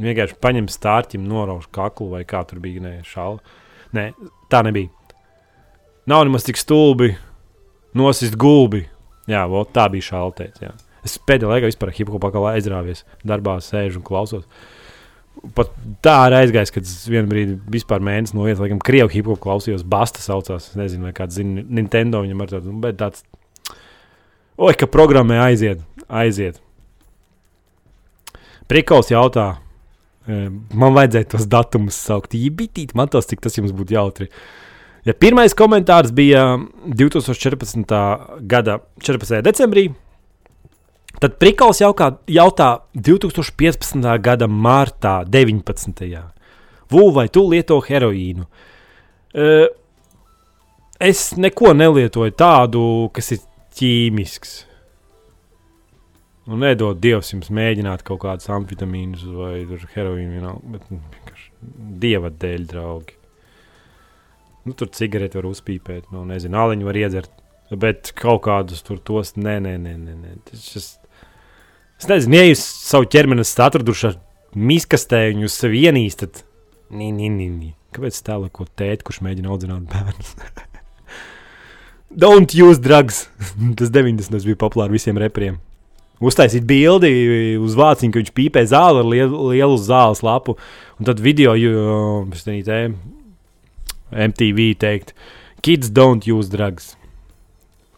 Vienkārši 0.00 0.38
paņem 0.40 0.70
stārķim, 0.72 1.26
norauž 1.28 1.66
kaklu 1.74 2.08
vai 2.14 2.22
kā 2.28 2.40
tur 2.48 2.62
bija. 2.64 2.80
Nē, 2.84 2.94
šālu. 3.06 3.42
Nē, 3.92 4.08
tā 4.52 4.62
nebija. 4.64 4.88
Nav 6.08 6.24
nemaz 6.26 6.46
tik 6.46 6.58
stulbi 6.58 7.12
nosist 7.94 8.36
gulbi. 8.40 8.86
Jā, 9.30 9.44
vo, 9.50 9.62
tā 9.68 9.86
bija 9.92 10.08
šāltēts. 10.10 10.64
Es 11.06 11.18
pēdējā 11.26 11.50
laikā 11.50 11.70
vispār 11.70 11.92
hip-hopā 11.94 12.32
kā 12.34 12.42
aizrāvies. 12.52 13.04
Darbā 13.26 13.58
sēžu 13.62 14.00
un 14.00 14.06
klausos. 14.06 14.46
Pat 15.56 15.70
tā 16.04 16.16
arī 16.26 16.42
aizgājis, 16.42 16.72
kad 16.74 16.86
es 16.86 17.06
vienā 17.08 17.28
brīdī 17.30 17.56
vispār 17.72 18.02
mēnesi 18.04 18.36
no 18.36 18.44
vietas, 18.44 18.60
laikam, 18.62 18.82
krievu 18.82 19.10
hip-hop 19.12 19.40
klausījos. 19.42 19.86
Basta 19.88 20.22
saucās. 20.22 20.72
Es 20.72 20.78
nezinu, 20.78 21.08
vai 21.08 21.14
kāds 21.16 21.38
zina 21.38 21.64
Nintendo 21.66 22.22
viņam 22.24 22.44
ar 22.44 22.52
tādu, 22.52 22.74
bet 22.82 22.98
tāds. 23.00 23.24
Oi, 24.62 24.74
ka 24.78 24.86
programmē 24.90 25.40
aiziet, 25.42 25.80
aiziet. 26.12 26.60
Prikals 28.70 29.10
jautā, 29.10 29.56
Man 30.26 30.94
vajadzēja 30.94 31.30
tos 31.34 31.48
datumus 31.50 31.96
saukt.Ībitīt, 32.06 32.94
man 32.98 33.10
tas, 33.10 33.26
cik 33.26 33.42
tas 33.42 33.56
jums 33.58 33.72
būtu 33.74 33.96
jautri. 33.96 34.28
Ja 35.02 35.16
pirmais 35.18 35.54
komentārs 35.58 36.12
bija 36.14 36.60
2014. 36.86 37.90
gada 38.46 38.78
14. 39.02 39.40
decembrī, 39.42 39.88
tad 41.18 41.40
Prikals 41.42 41.82
jautā, 41.82 42.12
jautā 42.30 42.68
2015. 42.94 43.98
gada 44.22 44.46
martā, 44.46 45.24
19. 45.26 46.22
Vū, 46.92 47.08
vai 47.16 47.26
tu 47.32 47.48
lieto 47.50 47.80
heroīnu? 47.82 48.46
Es 51.02 51.32
neko 51.34 51.74
nelietoju 51.74 52.38
tādu, 52.38 52.84
kas 53.16 53.34
ir 53.34 53.42
ķīmisks. 53.74 54.60
Nu, 56.42 56.58
nedod 56.58 56.98
Dievs 56.98 57.30
jums 57.30 57.52
mēģināt 57.54 58.02
kaut 58.06 58.24
kādus 58.24 58.48
amfetamīnus 58.50 59.22
vai 59.36 59.60
heroīnu, 59.94 60.40
no, 60.42 60.56
bet 60.72 60.88
nu, 60.90 60.98
dieva 62.02 62.32
dēļ, 62.34 62.64
draugi. 62.72 63.14
Nu, 64.66 64.74
tur 64.78 64.90
cigareti 64.94 65.38
var 65.38 65.46
uzpīpēt, 65.50 66.10
nu, 66.14 66.24
nezinu, 66.26 66.58
aliņu 66.58 66.88
var 66.88 66.98
iedzert, 66.98 67.30
bet 67.78 68.10
kaut 68.18 68.42
kādus 68.48 68.82
tur 68.86 68.98
tos 68.98 69.36
nē, 69.38 69.60
nē, 69.62 69.76
nē, 69.86 69.94
nē. 70.02 70.18
nē. 70.18 70.34
Tas, 70.50 70.66
tas, 70.74 70.90
es 72.02 72.10
nezinu, 72.10 72.40
ja 72.40 72.50
jūs 72.50 72.66
savu 72.90 73.06
ķermeni 73.14 73.46
esat 73.46 73.68
atraduši 73.68 74.10
ar 74.10 74.20
miskastē 74.58 75.24
un 75.30 75.46
jūs 75.46 75.62
sevi 75.62 75.86
ienīstat, 75.86 76.42
nī, 76.90 77.14
nī, 77.14 77.30
nī, 77.30 77.50
nī. 77.54 77.74
Kāpēc 77.94 78.18
tā 78.26 78.42
kā 78.42 78.54
ko 78.58 78.66
tēti, 78.66 79.06
kurš 79.06 79.22
mēģina 79.22 79.50
audzināt 79.52 79.86
bērnus? 79.94 80.34
Don't 82.22 82.54
use 82.58 82.82
drugs! 82.82 83.28
Tas 83.78 83.94
90. 83.94 84.42
bija 84.42 84.66
populārs 84.66 84.98
visiem 84.98 85.22
repriem 85.22 85.62
uztaisīt 86.22 86.64
bildi 86.68 87.10
uz 87.58 87.74
vāciņa, 87.78 88.12
ka 88.12 88.20
viņš 88.22 88.32
pīpē 88.36 88.62
zāli 88.70 88.98
ar 89.02 89.08
lielu, 89.08 89.36
lielu 89.52 89.76
zāles 89.80 90.22
lapu. 90.24 90.56
Un 90.98 91.08
tad 91.08 91.18
video, 91.22 91.54
jūs 91.58 92.44
zināt, 92.46 92.96
MTV 94.12 94.74
teikt, 94.78 95.14
kids 95.64 95.90
don't 95.90 96.26
use 96.28 96.48
drugs. 96.52 96.96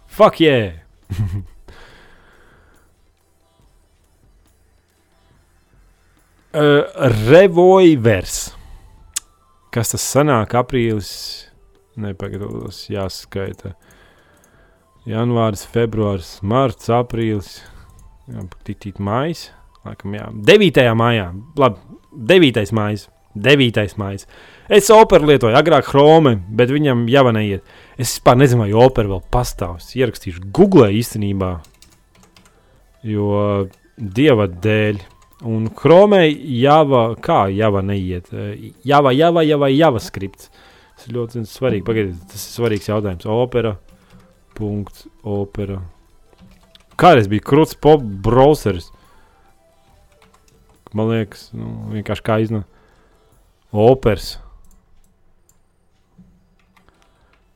Fuck 0.07 0.41
yeah! 0.41 0.73
uh, 6.55 6.85
Revolvers. 7.27 8.55
Kas 9.75 9.91
tas 9.91 10.05
sanāk? 10.07 10.55
Aprīlis. 10.55 11.11
Nepagaidot, 11.99 12.71
jāskaita. 12.91 13.75
Janvāris, 15.07 15.67
februāris, 15.69 16.39
marts, 16.43 16.87
aprīlis. 16.95 17.74
Jā, 18.31 18.47
titīt 18.65 19.01
mājas. 19.05 19.51
Laikam, 19.85 20.15
jā. 20.17 20.31
9. 20.49 20.85
maijā. 20.97 21.29
Labi, 21.61 21.99
9. 22.33 22.73
maijā. 22.77 23.11
9. 23.35 23.97
maijā. 24.01 24.27
Es 24.73 24.89
operu 24.95 25.29
lietoju, 25.29 25.57
agrāk 25.59 25.91
Chrome, 25.91 26.39
bet 26.57 26.71
viņam 26.73 27.05
jau 27.13 27.25
neiet. 27.37 27.65
Es 27.99 28.15
vispār 28.15 28.39
nezinu, 28.41 28.65
vai 28.65 28.85
opera 28.87 29.11
vēl 29.11 29.25
pastāv. 29.35 29.77
Es 29.83 29.93
ierakstīšu 29.99 30.47
Google 30.55 30.89
īstenībā. 30.97 31.51
Jo 33.05 33.67
dieva 33.99 34.49
dēļ. 34.49 35.03
Un 35.45 35.67
Chrome 35.77 36.23
jau 36.31 37.03
kā 37.21 37.43
jau 37.53 37.83
neiet. 37.85 38.31
Java, 38.87 39.13
java, 39.13 39.45
java, 39.45 39.69
java 39.69 40.01
skripts. 40.01 40.49
Tas 40.95 41.11
ir 41.11 41.19
ļoti 41.19 41.43
svarīgi. 41.51 41.85
Pagaidiet, 41.85 42.23
tas 42.31 42.41
ir 42.41 42.55
svarīgs 42.55 42.89
jautājums. 42.89 43.27
Opera. 43.29 43.75
Punkts, 44.55 45.09
opera. 45.27 45.83
Kādreiz 47.01 47.29
bija 47.31 47.45
krūts 47.47 47.75
pop 47.81 48.03
browseris. 48.03 48.91
Man 50.95 51.11
liekas, 51.11 51.49
nu, 51.57 51.73
vienkārši 51.95 52.25
kā 52.27 52.39
iznāk. 52.45 52.69
Operas. 53.75 54.37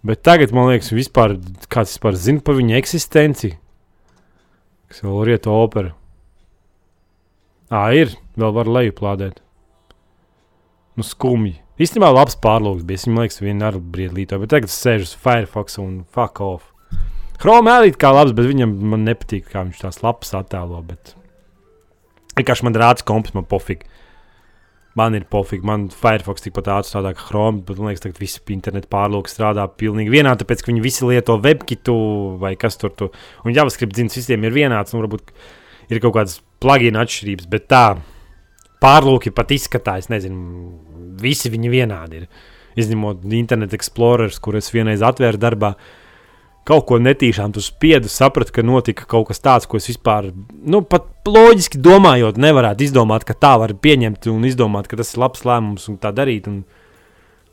Bet 0.02 0.24
tagad 0.26 0.54
man 0.54 0.72
liekas, 0.72 0.90
vispār, 0.94 1.36
kāds 1.70 1.94
vispār 1.94 2.18
zina 2.18 2.42
par 2.42 2.58
viņa 2.58 2.78
eksistenci. 2.80 3.52
Kas 4.90 5.04
ir 5.04 5.14
rieta 5.28 5.52
opera. 5.52 5.92
Ā, 7.68 7.90
ir, 7.94 8.14
vēl 8.40 8.54
var 8.56 8.70
lejuplādēt. 8.78 9.42
Nu, 10.96 11.04
skumji. 11.04 11.58
Īstenībā 11.78 12.08
labs 12.10 12.38
pārlūks 12.42 12.86
bija. 12.88 13.04
Viņam 13.04 13.20
liekas, 13.22 13.42
viena 13.44 13.68
ar 13.68 13.78
briedlīto, 13.78 14.40
bet 14.42 14.50
tagad 14.54 14.72
es 14.72 14.78
sēžu 14.80 15.06
uz 15.06 15.14
Firefox 15.14 15.78
un 15.78 16.00
fuck 16.10 16.40
off. 16.42 16.72
Chrome 17.38 17.70
arī 17.70 17.92
kā 17.94 18.10
labs, 18.14 18.34
bet 18.34 18.48
viņam 18.48 18.74
nepatīk, 19.04 19.46
kā 19.52 19.62
viņš 19.66 19.84
tās 19.84 20.02
lapas 20.02 20.34
attēlo. 20.40 20.80
Bet... 20.86 21.14
Vienkārši 22.38 22.66
man 22.66 22.78
rāds 22.78 23.06
kompis, 23.06 23.34
man 23.36 23.46
pofīgi. 23.50 23.86
Man 24.98 25.14
ir 25.14 25.28
pofīgi, 25.30 25.62
man 25.66 25.84
Firefox 25.94 26.42
tikpat 26.42 26.70
ātri 26.74 26.90
strādā 26.90 27.12
kā 27.14 27.28
Chrome, 27.28 27.62
bet 27.66 27.78
man 27.78 27.92
liekas, 27.92 28.02
ka 28.02 28.18
visi 28.18 28.40
internetu 28.50 28.90
pārlūki 28.90 29.30
strādā 29.30 29.68
pilnīgi 29.70 30.10
vienādi, 30.10 30.42
tāpēc 30.42 30.64
ka 30.64 30.72
viņi 30.72 30.82
visi 30.82 31.06
lieto 31.06 31.36
webkitu 31.44 31.94
vai 32.40 32.56
kas 32.58 32.80
tur 32.80 32.90
tur. 32.98 33.12
Un 33.44 33.54
JavaScript 33.54 33.94
zina, 33.94 34.10
visiem 34.10 34.46
ir 34.48 34.56
vienāds, 34.56 34.94
un 34.94 35.04
varbūt 35.04 35.30
ir 35.92 36.02
kaut 36.02 36.16
kādas 36.16 36.40
plugina 36.58 37.04
atšķirības, 37.04 37.46
bet 37.52 37.68
tā 37.70 37.84
pārlūki 38.82 39.30
pat 39.34 39.54
izskatās, 39.54 40.10
nezinu, 40.10 40.72
visi 41.22 41.52
viņi 41.52 41.70
vienādi 41.72 42.22
ir. 42.22 42.28
Izņemot 42.78 43.24
Internet 43.34 43.74
Explorer, 43.74 44.34
kur 44.42 44.58
es 44.58 44.72
vienreiz 44.74 45.02
atvēru 45.06 45.38
darbā, 45.42 45.72
kaut 46.68 46.84
ko 46.88 46.98
netīšām 47.00 47.54
tu 47.56 47.62
spiedi, 47.64 48.10
saprati, 48.12 48.52
ka 48.58 48.64
notika 48.66 49.06
kaut 49.08 49.30
kas 49.30 49.40
tāds, 49.44 49.68
ko 49.68 49.80
es 49.80 49.88
vispār, 49.88 50.30
nu, 50.68 50.82
pat 50.84 51.06
loģiski 51.28 51.80
domājot, 51.80 52.40
nevarētu 52.40 52.84
izdomāt, 52.84 53.24
ka 53.28 53.36
tā 53.36 53.54
var 53.62 53.72
pieņemt 53.72 54.28
un 54.32 54.44
izdomāt, 54.48 54.88
ka 54.90 54.98
tas 55.00 55.14
ir 55.14 55.22
labs 55.24 55.46
lēmums 55.48 55.88
un 55.88 55.96
tā 56.02 56.12
darīt. 56.14 56.48
Un 56.50 56.62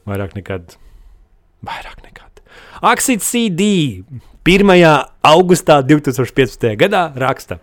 vairāk 0.10 0.36
nekad. 0.38 0.75
Vairāk 1.65 2.04
nekad. 2.04 2.41
Aksit 2.86 3.23
CD 3.25 3.69
1. 4.45 4.73
augustā 5.25 5.80
2015. 5.82 6.75
gadā 6.80 7.08
raksta. 7.15 7.62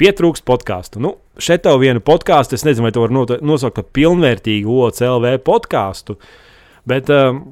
Pietrūks 0.00 0.42
podkāstu. 0.46 1.02
Nu, 1.02 1.16
šeit 1.38 1.64
tev 1.66 1.82
vienu 1.82 2.00
podkāstu, 2.02 2.56
es 2.56 2.64
nezinu, 2.66 2.86
vai 2.86 2.94
to 2.94 3.02
var 3.04 3.12
nosaukt 3.44 3.76
par 3.76 3.90
pilnvērtīgu 3.94 4.78
OCLV 4.86 5.34
podkāstu, 5.46 6.16
bet 6.88 7.10
um, 7.12 7.42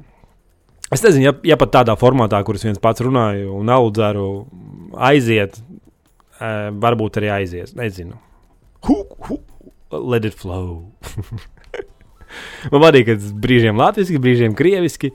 Es 0.91 1.03
nezinu, 1.05 1.23
ja, 1.23 1.33
ja 1.53 1.55
pat 1.59 1.71
tādā 1.77 1.95
formātā, 1.99 2.41
kuras 2.43 2.65
viens 2.65 2.81
pats 2.81 3.03
runāju 3.05 3.53
un 3.55 3.71
audzēru, 3.71 4.25
aiziet, 5.07 5.55
uh, 5.61 6.67
varbūt 6.83 7.21
arī 7.21 7.31
aizies. 7.37 7.71
Nezinu. 7.79 8.17
Hu, 8.87 8.97
hu, 9.27 9.39
let 9.95 10.27
it 10.27 10.35
flow. 10.35 10.91
Man 12.71 12.83
patīk, 12.83 13.07
ka 13.07 13.15
brīžiem 13.43 13.79
latviešu, 13.79 14.19
brīžiem 14.23 14.55
krieviski. 14.57 15.13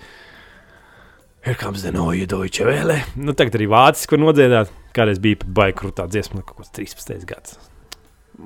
Comes 1.60 1.84
the 1.84 1.92
noise, 1.94 2.26
Deutsche 2.26 2.64
Welle. 2.66 2.98
Nu, 3.14 3.36
tagad 3.36 3.54
arī 3.54 3.68
vāciski 3.70 4.16
var 4.16 4.24
nodziedāt. 4.24 4.72
Kādreiz 4.96 5.20
bija 5.22 5.44
baigta 5.44 5.84
krūtā 5.84 6.06
dziesma, 6.10 6.40
kaut 6.42 6.64
kāds 6.64 6.72
13. 6.74 7.22
gads. 7.28 7.58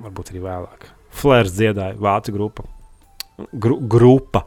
Varbūt 0.03 0.35
arī 0.35 0.43
vēlāk. 0.45 0.91
Flērs 1.17 1.55
dziedāja 1.57 1.97
vācu 1.99 2.35
grupa. 2.35 2.67
Gru, 3.57 3.79
grupa 3.89 4.45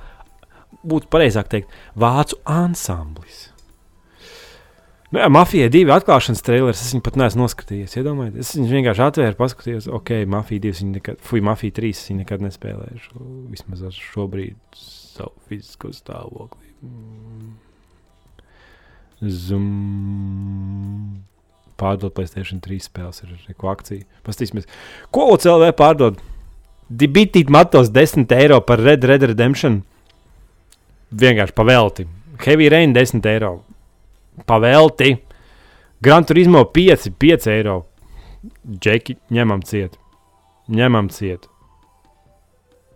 būtu 0.87 1.09
pareizāk 1.11 1.49
teikt, 1.51 1.73
vācu 1.99 2.39
ansamblis. 2.49 3.49
Nu, 5.13 5.19
jā, 5.21 5.27
Mafija 5.29 5.67
divi 5.69 5.93
atklāšanas 5.93 6.41
trailers, 6.41 6.79
es 6.81 6.93
viņu 6.95 7.03
pat 7.05 7.17
neesmu 7.21 7.43
noskatījies. 7.43 7.93
Iedomājieties, 7.99 8.47
es 8.47 8.57
viņu 8.57 8.71
vienkārši 8.71 9.03
atvēru, 9.05 9.37
paskatījos, 9.37 9.87
ok, 9.93 10.09
Mafija 10.33 10.63
2, 10.63 10.79
viņa 10.79 10.93
nekad, 10.95 11.19
fui, 11.21 11.41
Mafija 11.45 11.75
3, 11.77 11.91
viņa 12.07 12.23
nekad 12.23 12.45
nespēlējuši. 12.47 13.11
Vismaz 13.51 13.83
ar 13.85 13.93
šobrīd 13.93 14.79
savu 14.79 15.35
fizisko 15.51 15.93
stāvokli. 15.93 16.73
Zum. 19.21 19.69
Pārdot 21.77 22.17
Playstation 22.17 22.57
3 22.65 22.81
spēles 22.81 23.21
ir 23.21 23.37
ko 23.59 23.69
akcija. 23.69 24.09
Pastīsimies, 24.25 24.65
ko 25.13 25.29
OCLV 25.35 25.75
pārdod. 25.77 26.17
Dibitīt 26.89 27.53
matos 27.53 27.93
10 27.93 28.33
eiro 28.33 28.59
par 28.65 28.81
Red 28.81 29.05
Red 29.05 29.29
Redemption 29.29 29.83
vienkārši 31.19 31.55
pavelti. 31.55 32.07
Heavy 32.43 32.69
Rain 32.69 32.93
10 32.93 33.25
eiro. 33.29 33.53
Pavelti. 34.45 35.15
Gran 36.03 36.25
Turismo 36.25 36.65
5, 36.65 37.11
5 37.19 37.49
eiro. 37.53 37.77
Džeki, 38.67 39.17
ņemam 39.31 39.63
ciet. 39.63 39.97
Ņemam 40.73 41.09
ciet. 41.13 41.47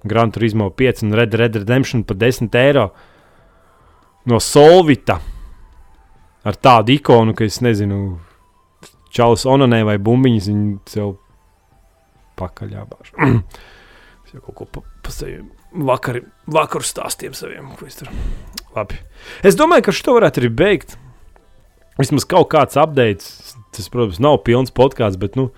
Gran 0.07 0.31
Turismo 0.31 0.69
5 0.69 1.03
un 1.05 1.15
Red 1.15 1.35
Red 1.35 1.55
Redemption 1.55 2.03
par 2.03 2.17
10 2.17 2.55
eiro. 2.55 2.89
No 4.25 4.39
Solvita. 4.43 5.19
Ar 6.47 6.55
tādu 6.55 6.95
ikonu, 6.95 7.35
ka 7.35 7.43
es 7.47 7.59
nezinu, 7.63 8.19
Čalis 9.11 9.45
Onanē 9.47 9.81
vai 9.87 9.97
bumbiņas 9.99 10.49
viņu 10.51 10.73
sev 10.87 11.15
pakaļābāšu. 12.39 13.15
es 14.25 14.35
jau 14.35 14.43
kaut 14.45 14.55
ko 14.59 14.67
pa, 14.71 14.83
pa 15.03 15.15
sevi 15.15 15.41
vakar, 15.85 16.21
vakaru 16.49 16.85
stāstiem 16.85 17.35
saviem. 17.37 17.69
Labi. 18.75 18.99
Es 19.45 19.57
domāju, 19.57 19.87
ka 19.87 19.95
šo 19.95 20.17
varētu 20.17 20.43
arī 20.43 20.51
beigt. 20.53 20.97
Vismaz 21.97 22.27
kaut 22.29 22.51
kāds 22.53 22.77
updates. 22.77 23.55
Tas, 23.75 23.89
protams, 23.93 24.21
nav 24.23 24.39
pilns 24.45 24.73
podkāsts, 24.73 25.19
bet 25.21 25.35
nu, 25.37 25.49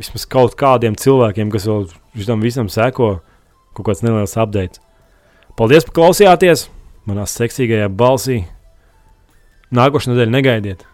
vismaz 0.00 0.24
kaut 0.30 0.56
kādiem 0.58 0.96
cilvēkiem, 0.98 1.50
kas 1.52 1.66
vēl 1.68 1.88
tam 2.26 2.42
visam 2.42 2.70
seko, 2.72 3.18
kaut 3.76 3.90
kāds 3.90 4.02
neliels 4.06 4.36
updates. 4.40 4.82
Paldies, 5.58 5.84
ka 5.86 5.94
klausījāties 5.98 6.68
manā 7.10 7.26
seksīgajā 7.28 7.90
balsī. 7.92 8.42
Nākošais 9.74 10.10
nedēļa 10.10 10.34
negaidiet. 10.34 10.86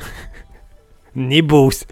Nebūs! 1.30 1.84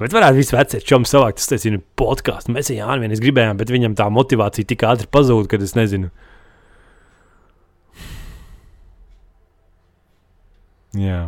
Bet 0.00 0.14
varētu 0.16 0.38
visu 0.40 0.56
vecē 0.56 0.80
čomu 0.80 1.08
savākt, 1.08 1.42
tas 1.44 1.66
ir 1.68 1.76
podkāsts. 2.00 2.48
Mēs 2.52 2.70
jau 2.72 2.78
Jānis 2.78 3.04
vienreiz 3.04 3.20
gribējām, 3.20 3.58
bet 3.60 3.72
viņam 3.72 3.96
tā 3.98 4.06
motivācija 4.08 4.68
tik 4.70 4.86
ātri 4.88 5.10
pazuda, 5.12 5.44
ka 5.50 5.60
es 5.60 5.76
nezinu. 5.76 6.08
Jā. 10.96 11.20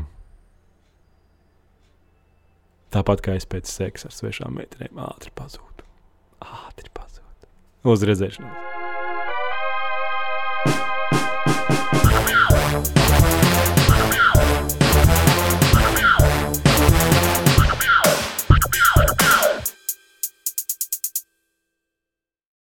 Tāpat 2.92 3.22
kā 3.24 3.36
es 3.38 3.48
pēc 3.48 3.68
seksa 3.68 4.08
ar 4.08 4.16
svešām 4.16 4.56
meitenēm 4.56 5.00
ātri 5.04 5.32
pazūdu. 5.36 5.86
Ātri 6.42 6.88
pazūdu. 6.96 7.52
Uz 7.92 8.08
redzēšanos! 8.08 8.81